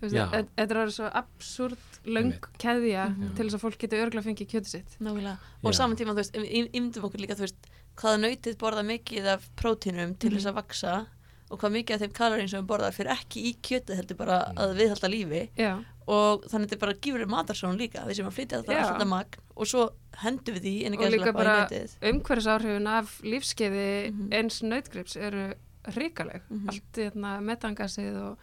[0.00, 2.48] Þetta er orðið svo absúrt löng Einmitt.
[2.58, 3.34] keðja Mhm.
[3.36, 4.96] til þess að fólk geti örgulega fengið kjötið sitt.
[5.00, 5.36] Nákvæmlega.
[5.62, 5.76] Og Já.
[5.76, 6.34] saman tíma, þú veist,
[6.72, 10.38] ímyndum okkur líka, þú veist, hvaða nautið borða mikið af prótínum til Mhm.
[10.38, 11.06] þess að vaksa
[11.54, 14.38] og hvað mikið af þeim kalorín sem við borðar fyrir ekki í kjötið heldur bara
[14.50, 14.58] Mm.
[14.64, 15.72] að viðhalda lífi Já,
[16.06, 19.38] og þannig þetta er bara gífurinn matarsón líka við sem að flytja þetta alltaf magn
[19.56, 19.84] og svo
[20.24, 24.32] hendum við því inn í Og líka gæðslega bara- í nautið umhverfisáhrifin af lífskeiði Mhm.
[24.32, 26.40] eins nautgrips eru ríkaleg.
[26.50, 26.68] Mhm.
[26.68, 28.38] Allt hérna, metangasið og,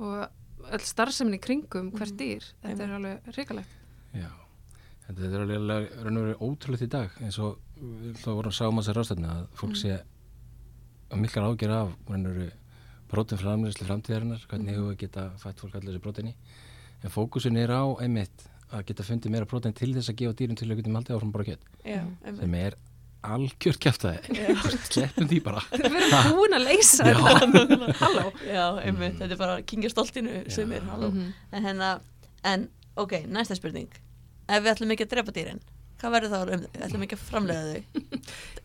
[0.00, 0.28] og
[0.72, 2.18] öll starfsemin í kringum hvert Mhm.
[2.18, 2.44] dýr.
[2.64, 3.72] Þetta er alveg ríkalegt.
[4.14, 4.28] Já,
[5.06, 8.56] þetta er alveg alveg raun og verið ótrúlegt í dag eins og þá vorum að
[8.58, 10.02] sá um þessi ráðstöfna að fólk sé að
[11.16, 11.88] miklar ágjör af
[13.08, 16.34] prótinframleyslu framtíðarinnar, hvernig hefur við geta fætt fólk allir þessi prótini
[17.04, 20.58] en fókusin er á einmitt að geta fundið meira prótin til þess að gefa dýrum
[20.60, 22.36] til að getum haldið áfram bara kjött Já, Mhm.
[22.40, 22.76] sem er
[23.24, 24.18] algjört kjæftæði
[24.92, 25.62] sleppum því bara.
[25.72, 27.04] Við erum búin að leysa.
[28.02, 28.26] Halló.
[28.46, 31.08] Já, einmitt, þetta er bara kingja stoltinu sem er, halló.
[31.10, 31.32] Mhm.
[31.52, 31.88] en hérna,
[32.44, 33.88] en ok, næsta spurning.
[34.48, 35.60] Ef við ætlum ekki að drepa dýrin
[35.98, 36.70] hvað verður þá um þau?
[36.78, 37.82] Við ætlum ekki að framlega þau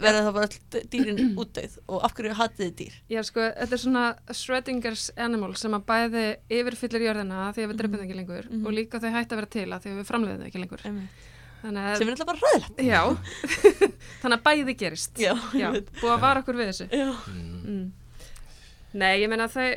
[0.04, 2.96] verður þá bara öll dýrin útdauð og af hverju hatið þið dýr?
[3.15, 4.04] Já, sko, þetta er svona
[4.39, 6.24] Schrödingers animal sem að bæði
[6.60, 8.65] yfirfyllir jörðina því að við dreipum það ekki lengur Mhm.
[8.67, 10.84] og líka þau hætti að vera til að því að við framleiðum það ekki lengur.
[11.63, 13.02] Þannig að, sem er alltaf bara ræðilegt já,
[14.22, 15.19] þannig að bæði gerist.
[15.24, 16.88] Já, já búið að vara okkur við þessu.
[16.91, 17.62] Já, mm.
[17.63, 17.86] Mm.
[19.00, 19.69] Nei, ég meina þau,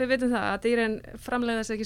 [0.00, 1.76] við veitum það að dýrin framleiða sér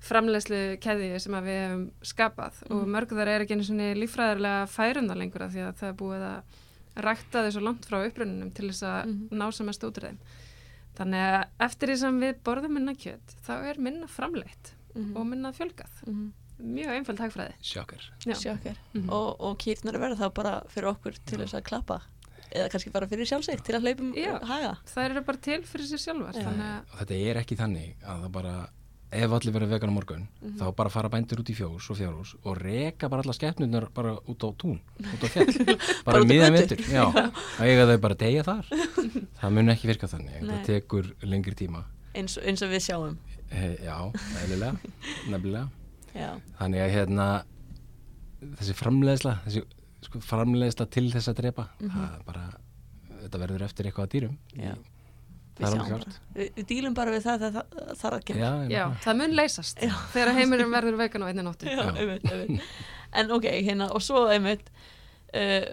[0.00, 2.90] framleiðslu keðju sem að við hefum skapað og Mhm.
[2.94, 6.24] mörg þar er ekki einu svona líffræðarlega færunda lengur af því að það er búið
[6.26, 6.42] að
[7.04, 9.28] rækta svo langt frá upprunninum til þess að Mhm.
[9.38, 10.18] ná sem mest út úr þeim.
[10.96, 15.16] Þannig að eftir því sem við borðum minna kjött þá er minna framleitt Mhm.
[15.16, 15.92] og minna fjölgað.
[16.06, 16.32] Mhm.
[16.58, 17.52] Mjög einföld hagfræði.
[17.60, 19.10] sjokkar Mhm.
[19.10, 22.00] og, og kýrnar verða þá bara fyrir okkur til þess að klappa
[22.54, 24.40] eða kannski bara fyrir sjálfsveit til að hleypum Já.
[24.42, 26.36] haga Það eru bara til fyrir sér sjálfar.
[26.92, 28.68] Og þetta er ekki þannig að það bara
[29.16, 30.56] ef allir verður vegan á morgun Mhm.
[30.60, 34.14] þá bara fara bændur út í fjós og fjárhús og reka bara alla skeppnunar bara
[34.28, 35.76] út á tún út á fjall,
[36.06, 38.64] bara á miðan vetur já, að eiga þau bara að deyja þar.
[39.40, 40.50] Það mun ekki virka þannig, Nei.
[40.50, 41.84] það tekur lengri tíma.
[42.16, 43.16] Eins, eins og við sjáum.
[43.50, 43.96] E, já,
[44.42, 44.76] eðlilega
[45.30, 45.68] nefnilega,
[46.16, 47.26] Já, þannig að hérna
[48.56, 49.62] þessi framleiðsla þessi
[50.06, 51.90] sko, framleiðsla til þess að drepa Mhm.
[51.90, 52.44] það er bara
[53.26, 54.36] þetta verður eftir eitthvað að dýrum.
[54.56, 54.74] Já.
[55.60, 58.50] Það við er við, við dílum bara við það þegar það þarf að kemur já,
[58.76, 59.80] Já, það mun leysast
[60.12, 61.70] þegar heimurinn verður vegan á einni nóttu.
[61.70, 61.94] Já, Já.
[62.02, 62.68] einmitt, einmitt.
[63.16, 64.68] en ok, hérna og svo einmitt
[65.36, 65.66] uh,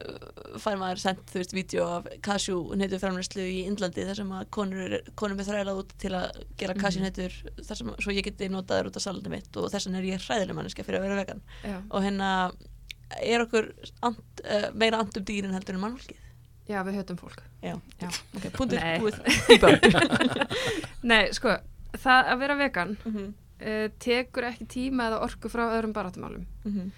[0.63, 4.47] fær maður sendt, þú veist, vídeo af cashew neytu framræslu í Indlandi þar sem að
[4.55, 8.25] konur, er- konur með þræla út til að gera cashew neytur þar sem svo ég
[8.27, 11.01] geti notað þær út af salandi mitt og þess vegna er ég hræðileg manneska fyrir
[11.01, 11.77] að vera vegan Já.
[11.89, 12.29] og hérna
[13.21, 13.67] er okkur
[14.07, 16.21] and, uh, meira and um dýrin heldur en mannfólkið
[16.71, 17.41] Já, við höfum fólk.
[17.63, 18.09] Já, Já.
[18.35, 18.99] ok, punktur Nei.
[18.99, 19.19] búið
[19.55, 19.79] í börn
[21.13, 21.55] Nei, sko,
[21.95, 23.29] það að vera vegan Mhm,
[23.63, 26.45] uh, tekur ekki tíma eða orku frá öðrum barátumálum.
[26.67, 26.91] mhm,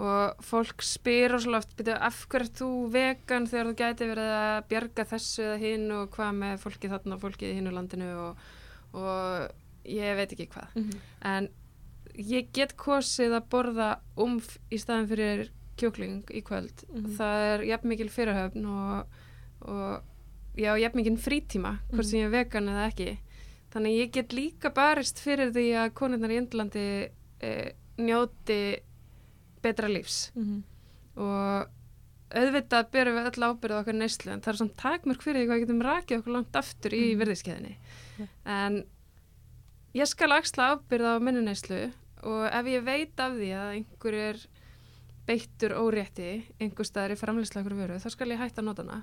[0.00, 4.06] Og fólk spyr og svo oft, byrju, af hverju ert þú vegan þegar þú gæti
[4.08, 7.72] verið að bjarga þessu eða hinn og hvað með fólkið þarna og fólkið í hinnu
[7.74, 8.44] landinu og,
[8.94, 10.68] og ég veit ekki hvað.
[10.78, 11.00] mhm.
[11.32, 11.48] En
[12.16, 16.84] ég get kosið að borða umf í staðin fyrir kjúkling í kvöld.
[16.92, 17.10] Mhm.
[17.18, 19.20] Það er jafn mikil fyrirhöfn og,
[19.66, 20.02] og
[20.60, 23.10] já, jafn mikil frítíma, hvort sem ég er vegan eða ekki.
[23.72, 26.86] Þannig ég get líka barist fyrir því að konurnar í Indlandi
[27.40, 27.52] e,
[28.00, 28.62] njóti
[29.62, 30.30] betra lífs.
[30.34, 30.64] Mhm.
[31.20, 31.68] og
[32.30, 35.62] auðvitað berum við öll ábyrðu okkur neyslu en það er svona takmörk fyrir því hvað
[35.64, 37.20] getum rakið okkur langt aftur í mm.
[37.20, 38.78] virðiskeiðinni en
[39.98, 41.80] ég skal axla ábyrða á minni neyslu
[42.30, 44.44] og ef ég veit af því að einhver er
[45.26, 46.30] beittur órétti
[46.62, 49.02] einhver staðar í framleysla okkur vöru þá skal ég hætta að nota hana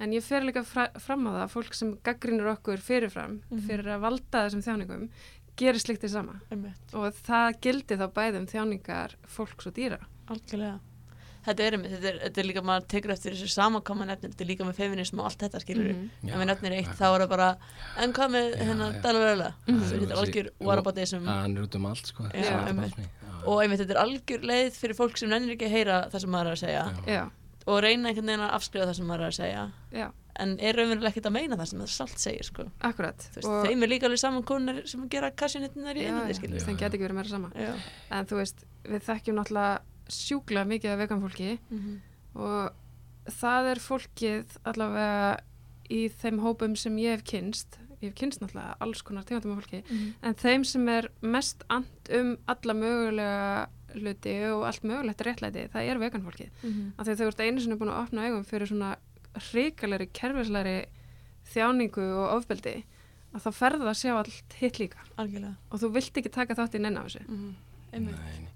[0.00, 3.66] en ég fer líka fra, fram á það fólk sem gaggrinir okkur fyrirfram Mhm.
[3.68, 5.08] fyrir að valda þessum þjáningum
[5.56, 6.94] gerir slikt því sama Einmitt.
[6.94, 10.80] og það gildi þá bæðum þjáningar fólks og dýra Algjörlega.
[11.46, 14.48] Þetta er, þetta er, þetta er líka, maður tekur eftir þessu samankoman nefnir, þetta er
[14.50, 16.10] líka með feminism og allt þetta skilur Mhm.
[16.28, 17.56] ef við nefnir eitt þá er það bara
[17.98, 19.02] en hvað með hennar Mhm.
[19.02, 22.42] þetta er algjör whataboutism hann er út um allt sko Já.
[22.42, 22.90] Já.
[23.46, 26.30] og einmitt þetta er algjör leið fyrir fólk sem nennir ekki að heyra það sem
[26.30, 27.06] maður er að segja Já.
[27.06, 27.30] Já,
[27.66, 30.06] og reyna einhvern veginn að afskrifa það sem maður er að segja já,
[30.38, 32.66] en er raunverulega ekkert að meina það sem það salt segir sko.
[32.80, 36.76] akkurat veist, þeim er líka alveg saman konur sem gera kassjónettinar í Já, þeim já.
[36.76, 37.72] geti ekki verið meira sama já.
[38.10, 42.00] en þú veist, við þekkjum náttúrulega sjúklega mikið af vegan fólki Mhm.
[42.34, 42.72] og
[43.40, 45.40] það er fólkið allavega
[45.90, 49.64] í þeim hópum sem ég hef kynst ég hef kynst náttúrulega alls konar tegundum af
[49.64, 50.14] fólki Mhm.
[50.22, 53.66] en þeim sem er mest and um alla mögulega
[54.02, 56.92] hluti og allt mögulegt réttlæti, það er vegan fólkið Mhm.
[56.98, 58.96] af því að þau ert einu sinni búin að opna augum fyrir svona
[59.50, 60.76] hrikalegri, kerfislegri
[61.52, 62.84] þjáningu og ofbeldi
[63.34, 66.74] að þá ferða að sjá allt hitt líka algjörlega og þú vilt ekki taka þátt
[66.78, 67.54] í nenn á þessu Mhm.
[67.92, 68.16] Einmitt.
[68.18, 68.48] Nei,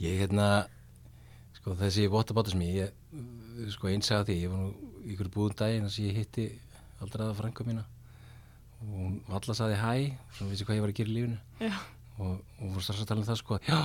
[0.00, 0.66] ég hérna
[1.54, 4.74] sko þessi ég uh, sko einsaði því ég var nú
[5.04, 6.46] í ykkur búðum daginn þess að ég hitti
[7.00, 7.84] aldraða frængu mína
[8.84, 11.72] og hún valla saði hæ svona vissi hvað ég var að gera í lífinu Já.
[12.18, 13.80] og hún fór strax að tala um það sko já,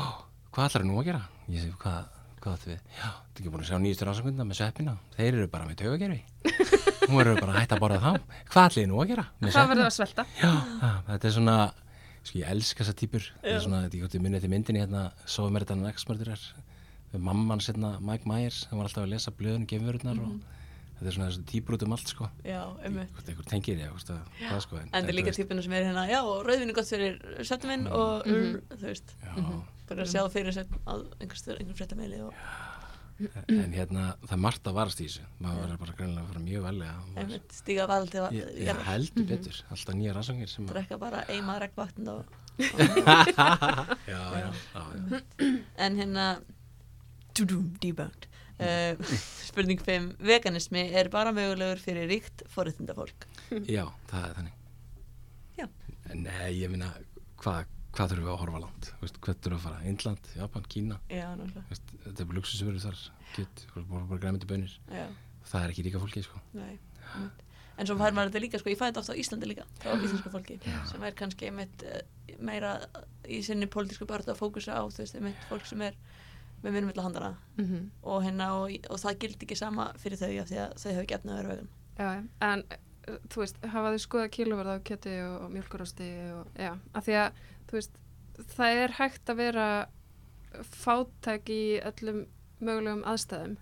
[0.53, 1.21] hvað ætlar nú að gera?
[1.49, 2.07] ég segi, hvað,
[2.43, 2.79] hvað ættu við?
[2.99, 6.21] já, er ekki búin að sjá nýjustur rannsakundna með sveppina þeir eru bara með taugagerfi
[7.09, 8.11] hún verður bara að hætta að borða þá
[8.53, 9.25] hvað ætlir þið nú að gera?
[9.39, 9.69] það sveppina?
[9.73, 11.57] verður að svelta Já, það, þetta er svona
[12.19, 14.81] sko ég elska þessa típur þetta er svona, þetta er gott í minni til myndinni
[14.83, 16.41] hérna Sofum er þetta hann eksmördurar
[17.13, 20.57] með mamman hérna Mike Myers hann var alltaf að lesa blöðun gefururnar og
[20.99, 22.29] þetta er svona þessi típur út um allt sko.
[22.45, 23.11] Já, einmitt.
[23.15, 25.85] Hvort einhver tengir ég, hvort að hvað sko en þetta er líka típuna sem er
[25.89, 28.59] hérna já, og rauðvinn er gott fyrir settum minn og Mhm.
[28.75, 29.35] þú veist, Já,
[29.89, 32.33] bara að sjá það fyrir sér á einhver, einhver fréttameili og
[33.49, 35.23] en hérna það er margt að varast í þessu.
[35.43, 39.25] Maður verður bara greinlega að fara mjög velega einmitt stíga valdi að ég, ég heldur
[39.27, 42.25] betur, alltaf nýja rannsóknir sem að drekka bara eima regnvatn og
[42.59, 45.21] já, já, já, já.
[45.77, 46.25] en hérna
[47.35, 48.28] dúdúm, debunked
[48.59, 49.15] uh,
[49.49, 53.27] spurning 5 veganismi er bara mögulegur fyrir ríkt forréttinda fólk
[53.77, 54.55] já, það er þannig.
[55.59, 55.67] Já.
[56.15, 56.91] Nei, ég minna
[57.41, 58.91] hvað, hvað þurfum við að horfa langt?
[58.91, 61.01] Þú veist, hvað þurfum við að fara, Indland, Japan, Kína?
[61.11, 61.27] Já,
[61.71, 63.03] Veist, þetta er bara luxusverður þar
[63.35, 65.09] kjöt, bara,
[65.49, 66.41] það er ekki ríka fólki sko.
[67.79, 69.91] en svo fær maður þetta líka sko, ég fæði þetta oft á Íslandi líka á
[69.95, 70.57] íslensku fólki
[70.89, 72.01] sem er kannski einmitt eh,
[72.43, 72.73] meira
[73.23, 75.95] í sinni pólitísku barðu að fókusa á þú veist, einmitt fólk sem er
[76.63, 77.89] með minnum vilja handana mm -hmm.
[78.01, 81.09] og, hérna, og, og það gildi ekki sama fyrir þau af því að þau hefur
[81.13, 81.69] gefnað að vera vegan
[81.99, 86.45] Já, en uh, þú veist, hafa þau skoða kílóverð á kjöti og, og mjölkurosti og
[86.55, 87.31] já, af því að
[87.71, 87.97] veist,
[88.55, 89.87] það er hægt að vera
[90.63, 92.25] fátæk í öllum
[92.59, 93.57] mögulegum aðstæðum.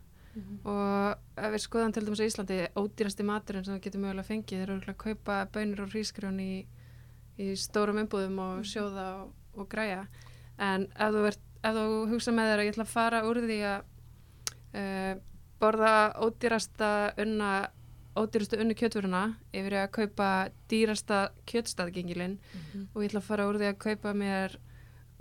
[0.69, 4.59] Og ef við skoðum til dæmis á Íslandi ódýrasti maturinn sem þú getur mögulega fengið
[4.61, 6.53] er örgulega að kaupa bönir og hrísgrjón í,
[7.41, 10.03] í stórum umbúðum og sjóða og, og græja.
[10.61, 13.41] En ef þú, ert, ef þú hugsa með þér að ég ætla að fara úr
[13.45, 13.81] því að
[14.77, 15.13] uh,
[15.61, 16.91] borða ódýrasta
[17.23, 17.51] unna
[18.17, 19.23] ódýrastu unnu kjötvöruna
[19.55, 20.29] yfir að kaupa
[20.71, 22.37] dýrasta kjötstaðgengilinn
[22.93, 24.57] og ég ætla að fara úr því að kaupa mér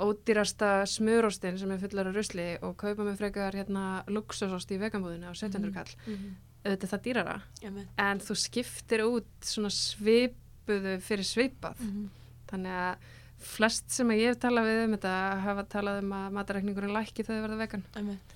[0.00, 5.28] ódýrasta smurostin sem er fullar af rusli og kaupa mér frekar hérna luxusost í veganbúðinu
[5.28, 5.92] á 1700 kall.
[6.66, 7.36] Auðvitað er það dýrara.
[7.62, 7.88] Einmitt.
[7.96, 11.80] en þú skiptir út svona svipuðu fyrir svipað.
[11.80, 12.08] Mhm.
[12.46, 12.96] þannig að
[13.38, 17.24] flest sem að ég hef talað við um þetta hafa talað um að matarækningurinn lækki
[17.26, 17.84] þegar þau verða vegan.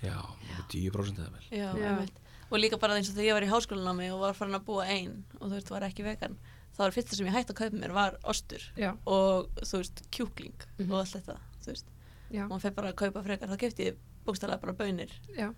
[0.03, 1.47] Já, alveg 10% eða vel.
[1.51, 2.09] Já, Já.
[2.51, 4.87] og líka bara eins og þegar ég var í háskólanámi og var farin að búa
[4.87, 6.37] ein og þú veist, var ekki vegan
[6.77, 10.03] þá var fyrsta sem ég hætti að kaupa mér var ostur já, og þú veist,
[10.11, 10.93] kjúkling Mhm.
[10.93, 11.87] og allt þetta, þú veist.
[12.31, 15.55] Já, og maður fyrir bara að kaupa frekar, þá kefti ég bókstæðlega bara bönir, já.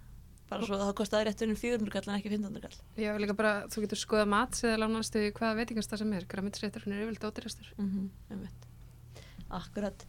[0.50, 3.34] Bara svo að það kostaði rétt um 400 kall en ekki 1500 kall Já, líka
[3.36, 4.52] bara, þú getur skoða mat
[9.58, 10.04] akkurat,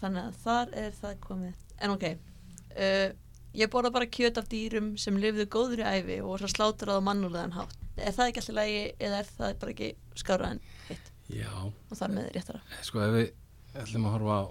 [0.00, 3.08] þannig að þar er það komið, en ok uh,
[3.56, 7.56] ég borða bara kjöt af dýrum sem lifðu góðri æfi og var slátrað á mannulegan
[7.56, 7.74] hátt.
[7.98, 9.88] Er það ekki alltaf lægi eða er það bara ekki
[10.20, 11.10] skára en hitt?
[11.32, 12.62] Já, og þar með réttara.
[12.86, 14.44] Sko ef við ætlum að horfa á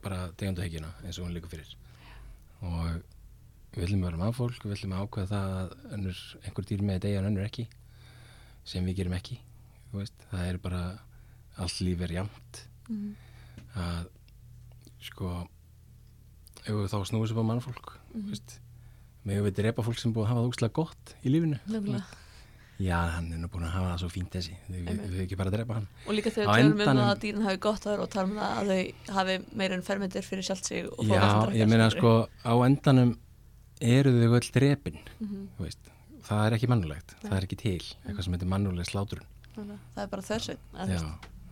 [0.00, 1.74] bara tegundu hegina eins og hún líka fyrir.
[2.64, 3.02] Og
[3.74, 7.04] við ætlum að vera mannfólk við ætlum að ákveða það að önnur, einhver dýr með
[7.04, 7.66] degja en önnur ekki
[8.66, 9.40] sem við gerum ekki
[9.90, 10.80] það er bara
[11.60, 13.29] allt líf er jamt mm
[13.76, 14.06] að
[15.00, 15.30] sko
[16.66, 18.26] ef við þá snúum sér á mannfólk Mhm.
[18.32, 18.56] veist,
[19.24, 22.04] megum við drepa fólk sem búið að hafa það úkslega gott í lífinu Nefnilega.
[22.80, 24.54] já, hann er nú búin að hafa það svo fínt þessi.
[24.70, 25.86] Við, við ekki bara að drepa hann.
[26.08, 28.58] Og líka þegar við tölum um að dýrin hafi gott þar og tala um það
[28.58, 33.16] að þau hafi meira en fermyndir fyrir sjálft sig já, ég meina sko á endanum
[33.80, 35.78] eru þau öll drepin þú veist,
[36.26, 40.06] það er ekki mannulegt það er ekki til, eitthvað sem heitir mannuleg sláturun Það er
[40.08, 40.58] bara þörsveinn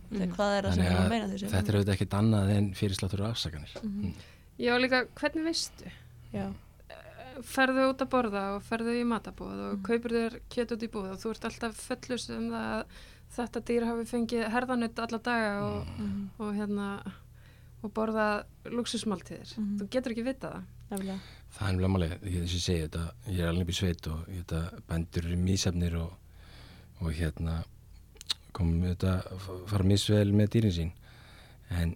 [0.09, 2.95] Þegar hvað er það sem að meina þessu þetta er auðvitað ekkert annað en fyrir
[2.97, 4.13] slátur og afsakanir Mhm.
[4.59, 5.91] Já, líka, hvernig veistu?
[6.33, 6.47] Já,
[7.39, 9.83] Ferðu út að borða og ferðu í matabóð og Mhm.
[9.85, 12.85] kaupir þér kjöt út í búð og þú ert alltaf fullus um það að
[13.37, 16.29] þetta dýr hafi fengið herðanutt alla daga og, Mhm.
[16.39, 17.13] og hérna
[17.83, 19.57] og borða luxusmáltíðir.
[19.57, 19.77] Mhm.
[19.79, 20.63] Þú getur ekki vita það.
[20.91, 21.19] nefnilega
[21.53, 24.07] það er mjög máli, ég þess að segja þetta ég er alveg upp í sveit
[24.07, 26.13] og ég þetta bændur eru mísefnir og,
[27.01, 27.63] og hérna
[28.59, 29.15] komum þetta
[29.71, 30.91] fara misvel með dýrin sín.
[31.79, 31.95] En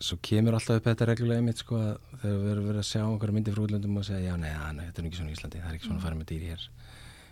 [0.00, 1.90] svo kemur alltaf upp þetta reglulega mitt sko að
[2.22, 4.68] þegar við erum verið að sjá einhverja myndi frá útlöndum og segja já, nei, ja,
[4.76, 6.52] nei, þetta er ekki svona í Íslandi það er ekki svona að fara með dýri
[6.52, 6.68] hér.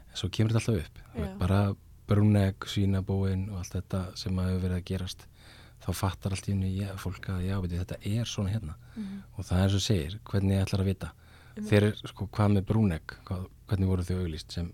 [0.08, 1.00] En svo kemur þetta alltaf upp.
[1.18, 1.28] Já.
[1.40, 1.60] bara
[2.08, 5.26] brúnegg, svínabóin og allt þetta sem hefur verið að gerast
[5.84, 8.76] þá fattar allt í henni já, fólk að já, veitir, þetta er svona hérna.
[8.96, 9.22] Mhm.
[9.36, 11.12] og það er svo segir, hvernig ætlar að vita.
[11.58, 13.14] Þeir eru, sko, hvað með brúnegg?
[13.26, 14.72] Hvað, hvernig voru þau auglýst sem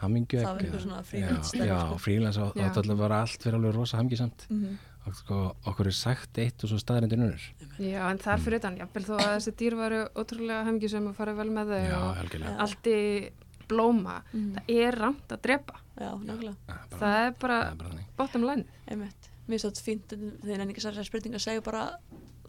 [0.00, 1.98] hamingju Það var einhver svona frílandsdæmi, já, sko.
[2.04, 2.68] frílands og Já.
[2.74, 4.78] það var allt fyrir alveg rosa hamingjusamt Mhm.
[5.06, 7.40] og sko, okkur er sagt eitt og svo staðrindin unnur
[7.78, 11.34] Já, en þar fyrir utan, jáfnvel þó að þessi dýr varu ótrúlega hefngisum og fara
[11.34, 13.30] vel með þau já, og helgilega allt í
[13.70, 14.22] blóma.
[14.32, 14.54] Mhm.
[14.56, 15.74] Það er ramt að drepa.
[16.00, 16.56] Já, nefnilega
[16.98, 18.64] Það er bara það er bara þannig bottom line.
[18.90, 19.28] Einmitt.
[19.48, 20.08] Mér er svo fínt
[20.42, 21.84] þegar en ekki sér spurning að segja bara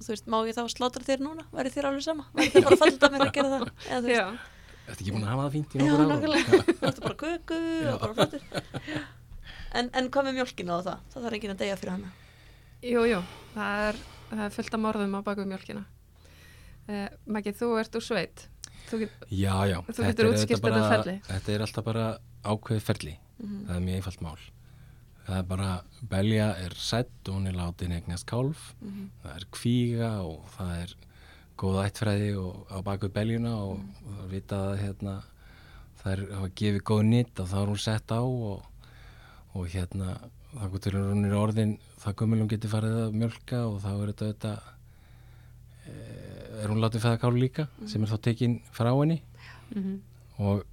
[0.01, 1.43] þú veist, má ég þá slátra þér núna?
[1.53, 2.25] Væri þér alveg sama?
[2.33, 3.69] Væri þér bara fallit að mér að gera það?
[3.91, 4.39] Eða,
[4.81, 4.91] Já.
[4.91, 6.61] Þetta ekki búin að hafa það fínt í Já, nokkur ára nákvæmlega.
[6.81, 7.91] Það er bara köku Já.
[7.93, 8.41] og bara flottur.
[9.71, 11.03] En, en hvað með mjölkina og það?
[11.13, 12.09] Það þarf enginn að deyja fyrir hana.
[12.83, 13.19] Jú, jú,
[13.55, 13.99] það er,
[14.31, 15.83] það er fullt af morðum á baku mjölkina.
[16.89, 18.47] Uh, Maggi, þú ert úr sveit.
[18.89, 21.13] Þú get, Já, já, Þú þetta getur er útskýrt þetta ferli.
[21.29, 22.05] þetta er alltaf bara
[22.43, 23.61] ákveðið ferli Mhm.
[23.69, 24.41] það er mjög einfalt mál
[25.27, 25.69] það er bara,
[26.11, 29.05] belja er sett og hún er látin eignast kálf Mhm.
[29.23, 30.95] það er kvíga og það er
[31.62, 34.08] góð ættfræði og á baku beljuna og, Mhm.
[34.08, 35.15] og það vita að hérna,
[36.02, 38.63] það er hafa gefið góð nýtt og þá er hún sett á og,
[39.54, 40.17] og hérna
[40.58, 44.32] þá getur hún er orðin það gömulum getur farið að mjölka og þá er þetta
[44.34, 44.54] þetta
[45.88, 49.21] eh, er hún látið fæða kálf líka sem er þá tekin frá henni.
[49.76, 50.00] Mm
[50.41, 50.63] og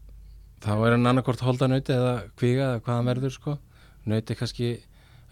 [0.64, 3.52] þá er hann annarkort holdanauti eða kvíga eða hvað hann verður sko.
[4.08, 4.68] Nauti kannski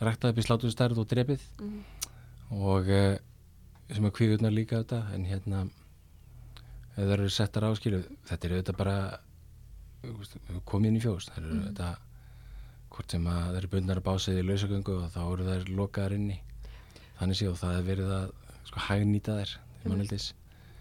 [0.02, 1.40] ræktað upp í slátuðstærð og drepið.
[1.58, 1.80] Mhm.
[2.52, 3.16] og uh,
[3.92, 8.80] sem er kvígurnar líka þetta en hérna ef það eru settar áskilu þetta er auðvitað
[8.80, 8.98] bara
[10.64, 11.94] komið inn í fjós það eru þetta
[12.96, 16.14] hvort sem að það eru bundnar að básið í lausagöngu og þá eru þær lokaðar
[16.16, 16.36] inni.
[17.18, 18.26] Þannig sé og það er verið að
[18.70, 20.28] sko hagnýta þær til manneldis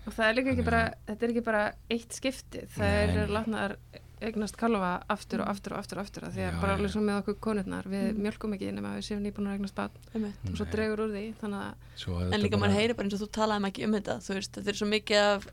[0.06, 2.66] Og það er líka ekki bara, þetta er ekki bara eitt skipti.
[2.76, 3.78] Það Nei, er látnar
[4.26, 6.24] eignast kalva aftur og aftur og aftur og aftur.
[6.28, 6.94] af Því að Já, bara alveg já.
[6.96, 9.82] svo með okkur konurnar, við mjölkum ekki nema við séum nýbúin að eignast
[10.16, 10.46] Einmitt.
[10.52, 11.24] og svo dregur úr því.
[11.42, 13.92] Þannig að, Svo En líka bara- maður heyri bara eins og þú talaðum ekki um
[13.98, 15.48] þetta þú veist, þetta er svo mikið af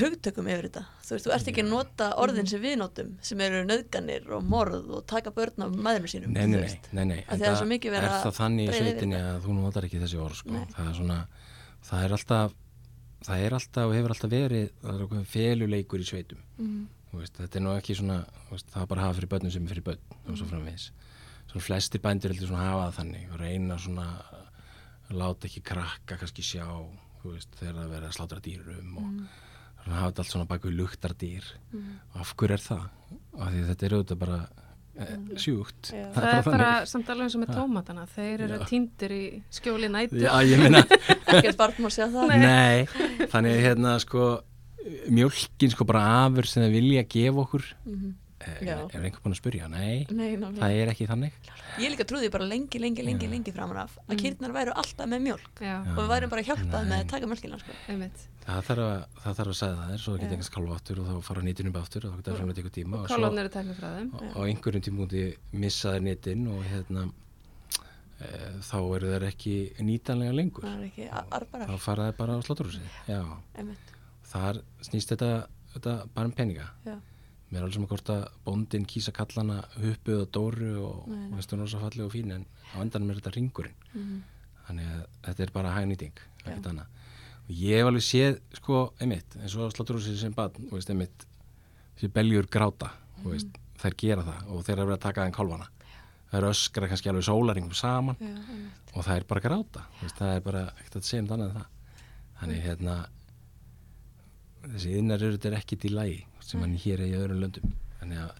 [0.00, 3.40] hugtökum yfir þetta þú veist, þú ert ekki að nota orðin sem við notum sem
[3.42, 6.62] eru nöðganir og morð og taka börn af maðurinn sínum Nei, nei,
[6.94, 9.56] nei, nei, það er svo mikið verið er að það þannig í sveitinni að þú
[9.58, 10.62] notar ekki þessi orð sko.
[10.76, 11.18] Það er svona
[11.90, 12.54] það er alltaf
[13.26, 16.86] það er alltaf og hefur alltaf verið er feluleikur í sveitum Mhm.
[17.10, 18.16] Þú veist, þetta er nú ekki svona
[18.52, 20.90] veist, það er bara að hafa fyrir börnum sem er fyrir börn og svo framvegis
[21.50, 24.06] svona flestir bændur heldur svona hafa það þannig og reyna svona
[25.10, 26.66] að láta ekki krakka kannski sjá
[27.24, 29.26] veist, þegar það verið að slátra dýrum og Mhm.
[29.82, 31.98] svona hafa þetta allt svona baku luktardýr Mhm.
[32.14, 32.88] og af hverju er það?
[33.40, 34.48] af því þetta er auðvitað bara
[35.40, 36.06] sjúkt Já.
[36.14, 36.88] það er bara þannig.
[36.92, 38.06] samt alveg eins og með tómatana.
[38.14, 38.64] Þeir eru Já.
[38.70, 40.20] týndir í skjóli nætu.
[40.20, 40.58] Já, ég
[42.14, 44.24] það Nei, þannig að hérna sko
[45.12, 47.94] mjölkin sko bara afur sem þau vilja gefa okkur Mhm.
[47.94, 48.29] er, Já.
[48.40, 49.66] Er einhver búin að spyrja?
[49.68, 51.32] Nei, Nei, það er ekki þannig
[51.78, 53.30] Ég líka trúði bara lengi, lengi, lengi, Já.
[53.34, 54.14] lengi framan af Mm.
[54.14, 56.90] að kýrnar væru alltaf með mjölk Já, og við værum bara hjálpað Nei.
[56.90, 57.72] með að taka mjölkina sko.
[58.46, 61.00] það þarf að, það þarf að segja það er svo það geta einhvers kálfa aftur
[61.00, 63.14] og þá fara nýtinu upp aftur og þá geta það framlega tekur tíma og svo
[63.16, 64.08] Kálvarnir eru teknir frá þeim.
[64.10, 65.22] á á einhverjum tímúti
[65.52, 67.02] missa þær nýtin og hérna
[68.20, 68.26] e,
[68.64, 71.08] þá eru þær ekki nýtanlega lengur það er ekki
[71.68, 72.40] þá fara þær bara á
[73.60, 73.94] Einmitt.
[74.32, 75.30] þar snýst þetta,
[75.74, 76.96] þetta bara um peninga Já.
[77.50, 81.50] Mér er alveg sem að hvort að bóndin kýsa kallana huppuð og dóru og veist
[81.54, 82.44] hún rosa falleg og fín en
[82.74, 83.74] á endanum er þetta ringurinn.
[83.94, 84.20] Mhm.
[84.70, 86.46] þannig að þetta er bara hagnýting Já.
[86.46, 86.86] ekkert annað.
[87.48, 91.26] Og ég hef alveg séð sko einmitt eins og slátturhúsi sem barn þú veist einmitt
[91.96, 92.92] þessi beljur gráta
[93.22, 95.66] þú veist, þær gera það og þeir eru að vera að taka þeim kálfana.
[96.30, 98.36] Það eru öskra kannski alveg sólaringum saman Já,
[98.94, 101.50] og það er bara að gráta veist, það er bara ekkert að segja um annað
[101.50, 101.66] en það.
[102.40, 102.94] Þannig hérna
[104.66, 107.72] þessi innar eru þetta ekkit í lagi sem hann hér er í öðrum löndum.
[108.00, 108.30] Þannig að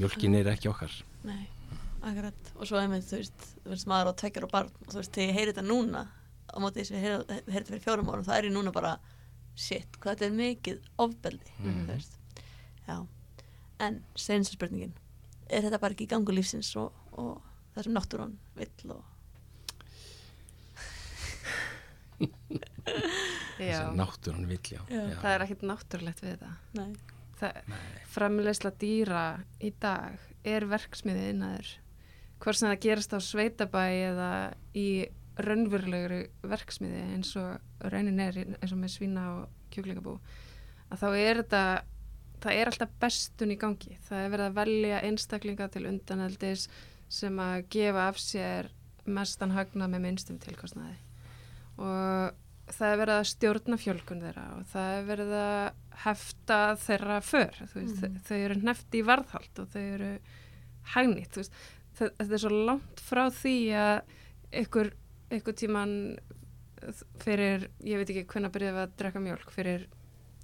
[0.00, 0.92] mjölkin er ekki okkar.
[1.28, 1.44] Nei,
[2.02, 2.52] akkurat.
[2.56, 5.12] Og svo einmitt, þú veist, þú veist maður á tveggjur og barn og þú veist,
[5.14, 6.02] þegar ég heyri þetta núna
[6.50, 7.20] á móti þess að ég heyri
[7.52, 8.92] þetta fyrir fjórum árum þá er ég núna bara,
[9.54, 11.84] shit, hvað þetta er mikið ofbeldi, Mhm.
[11.86, 12.14] þú veist.
[12.88, 12.96] Já,
[13.80, 14.94] en senast spurningin,
[15.50, 17.42] er þetta bara ekki í gangu lífsins og, og
[17.76, 19.04] það sem náttúran vill og
[23.98, 25.04] Náttúran vill já, Já.
[25.20, 26.56] Það er ekkit náttúrulegt við það.
[26.78, 26.90] nei,
[27.40, 27.78] það
[28.14, 29.24] framleysla dýra
[29.60, 31.70] í dag er verksmiði innaður.
[32.40, 34.30] Hvort sem það gerast á sveitabæ eða
[34.74, 34.88] í
[35.40, 40.16] raunverulegri verksmiði eins og raunin er eins og með svína og kjúklingabú
[40.90, 41.62] að þá er þetta
[42.40, 43.96] það er alltaf bestun í gangi.
[44.08, 46.66] Það er verið að velja einstaklinga til undaneldis
[47.10, 48.70] sem að gefa af sér
[49.10, 50.96] mestan hagnað með minnstum tilkostnaði.
[51.80, 52.38] Og
[52.76, 55.72] það er verið að stjórna fjölkun þeirra og það er verið að
[56.04, 58.20] hefta þeirra för veist, Mhm.
[58.28, 60.10] þau eru nefnt í varðhald og þau eru
[61.36, 61.52] veist,
[61.98, 64.02] það, þetta er svo langt frá því að
[64.64, 64.92] ykkur,
[65.30, 65.94] ykkur tíman
[67.20, 69.82] fyrir, ég veit ekki hvenær byrjaði við að drekka mjölk fyrir,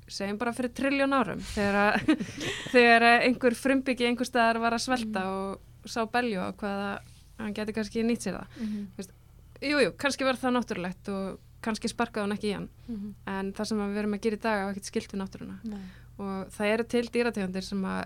[0.07, 2.27] segjum bara fyrir trilljón árum þegar, að,
[2.74, 6.91] þegar einhver frumbyggi einhver staðar var að svelta og sá belju á hvaða
[7.41, 9.12] hann geti kannski nýtt sér það Mhm.
[9.64, 12.68] Jú, jú, kannski var það náttúrulegt og kannski sparkaði hann ekki í hann.
[12.88, 13.14] Mhm.
[13.26, 15.58] en það sem við erum að gera í dag á ekkert skilt við náttúruna.
[15.64, 15.82] Nei.
[16.18, 18.04] Og það eru til dýrategundir sem að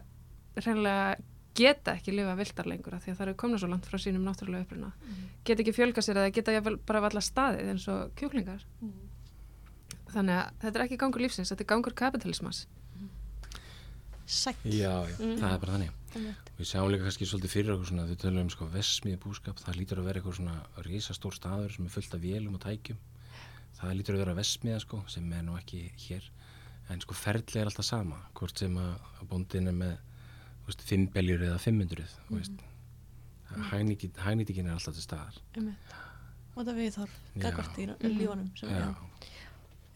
[0.64, 1.16] reynilega
[1.54, 4.24] geta ekki lifa vildar lengur af því að það eru komna svo langt frá sínum
[4.24, 4.92] náttúrulega uppruna.
[5.44, 8.62] Geta ekki fjölga sér eða geta jafnvel bara valla staðið eins og kjúklingar.
[10.10, 12.66] Þannig að þetta er ekki gangur lífsins, þetta er gangur kapitalismas
[14.30, 15.38] sætt já, já, Mm.
[15.40, 15.90] það er bara þannig.
[16.58, 19.76] Við sjáum líka kannski svolítið fyrir okkur svona þau tölum um sko vesmið búskap það
[19.78, 20.54] lítur að vera eitthvað svona
[20.86, 22.96] risastór staður sem er fullt af vélum og tækjum
[23.80, 26.26] það lítur að vera vesmiða sko sem er nú ekki hér
[26.90, 29.94] en sko ferli er alltaf sama hvort sem að að bóndin er með
[30.66, 32.64] veist, fimm beljur eða 500 þú veist
[33.56, 33.68] mm.
[34.26, 35.94] hænýtingin er alltaf til staðar Einmitt.
[36.56, 38.82] og það við þarf gagvart í lífunum sem já.
[38.82, 38.92] er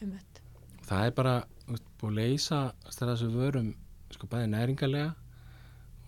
[0.05, 0.41] einmitt
[0.89, 1.35] það er bara
[1.69, 3.71] veist, búið að leysa stærða þessu vörum
[4.15, 5.15] sko bæði næringarlega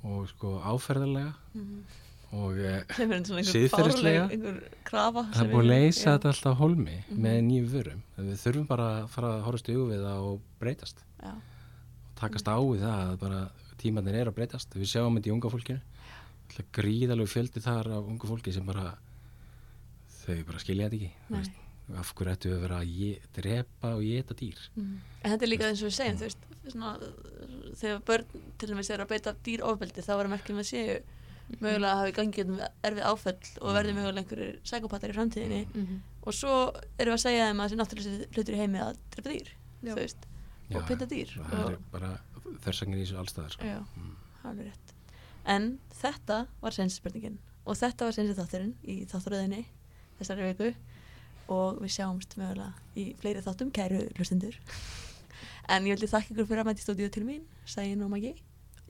[0.07, 1.79] og sko áferðarlega Mhm.
[1.83, 2.83] og eh,
[3.31, 7.21] og einhver krafa það er búið að leysa þetta alltaf hólmi Mhm.
[7.23, 8.01] með nýjum vörum.
[8.19, 11.05] Við þurfum bara að fara að horfast í augu við það og breytast.
[11.23, 13.41] Já, og takast á við það að bara
[13.79, 14.75] tímannir er að breytast.
[14.75, 15.81] Við sjáum þetta í unga fólkinu.
[16.73, 18.97] Gríðalegu fjöldi þar af unga fólki sem bara
[20.25, 20.97] þau bara skilja þetta
[21.37, 21.63] ekki.
[21.97, 24.59] Af hverju ættu við að vera að drepa og geta dýr?
[24.75, 24.97] Mhm.
[25.23, 26.39] en þetta er líka eins og við segjum þú veist,
[26.73, 26.99] svona,
[27.79, 28.25] þegar börn
[28.59, 30.97] til dæmis er að beita dýr ofbeldi þá að merkjum að séu
[31.61, 36.01] mögulega að hafi gangið um erfið áfell og verði mögulega einhverjir sækópatar í framtíðinni Mhm.
[36.27, 36.55] og svo
[36.99, 39.49] erum við að segja þeim að þessi náttúrulega hlutur í heimi að drepa dýr
[39.95, 40.17] veist,
[40.71, 42.11] Já, og pynta dýr það er bara
[42.65, 43.63] þversangin í þessu allstaðar sko.
[43.65, 44.17] já, Mm.
[44.43, 44.93] það er alveg rétt
[45.47, 49.65] en þetta var senspurningin og þetta var sensi þátturinn í þátturöðinni
[50.19, 50.75] þessari viku
[51.49, 54.57] og við sjáumst mögulega í fleiri þáttum kæru hlustundur
[55.69, 58.35] en ég vildi þakka ykkur fyrir að mæta í stúdíu til mín Sæin og Maggi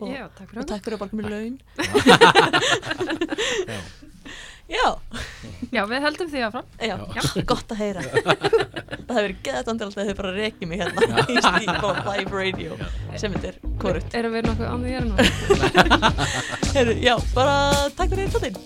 [0.00, 1.56] og, Já, takk og takk fyrir að borga mér laun.
[3.66, 3.78] Já.
[4.76, 4.86] já,
[5.72, 6.66] Já, við höldum því áfram.
[6.80, 7.22] Já, Já.
[7.48, 8.02] gott að heyra.
[9.06, 9.34] Það hefur
[9.70, 12.70] andal alltaf að þau bara rekið mig hérna í stíl og live radio
[13.14, 15.14] sem þetta er korut Erum við nokkuð að gera nú?
[16.74, 17.54] Heyrðu, já, bara
[17.94, 18.56] takk fyrir þáttinn.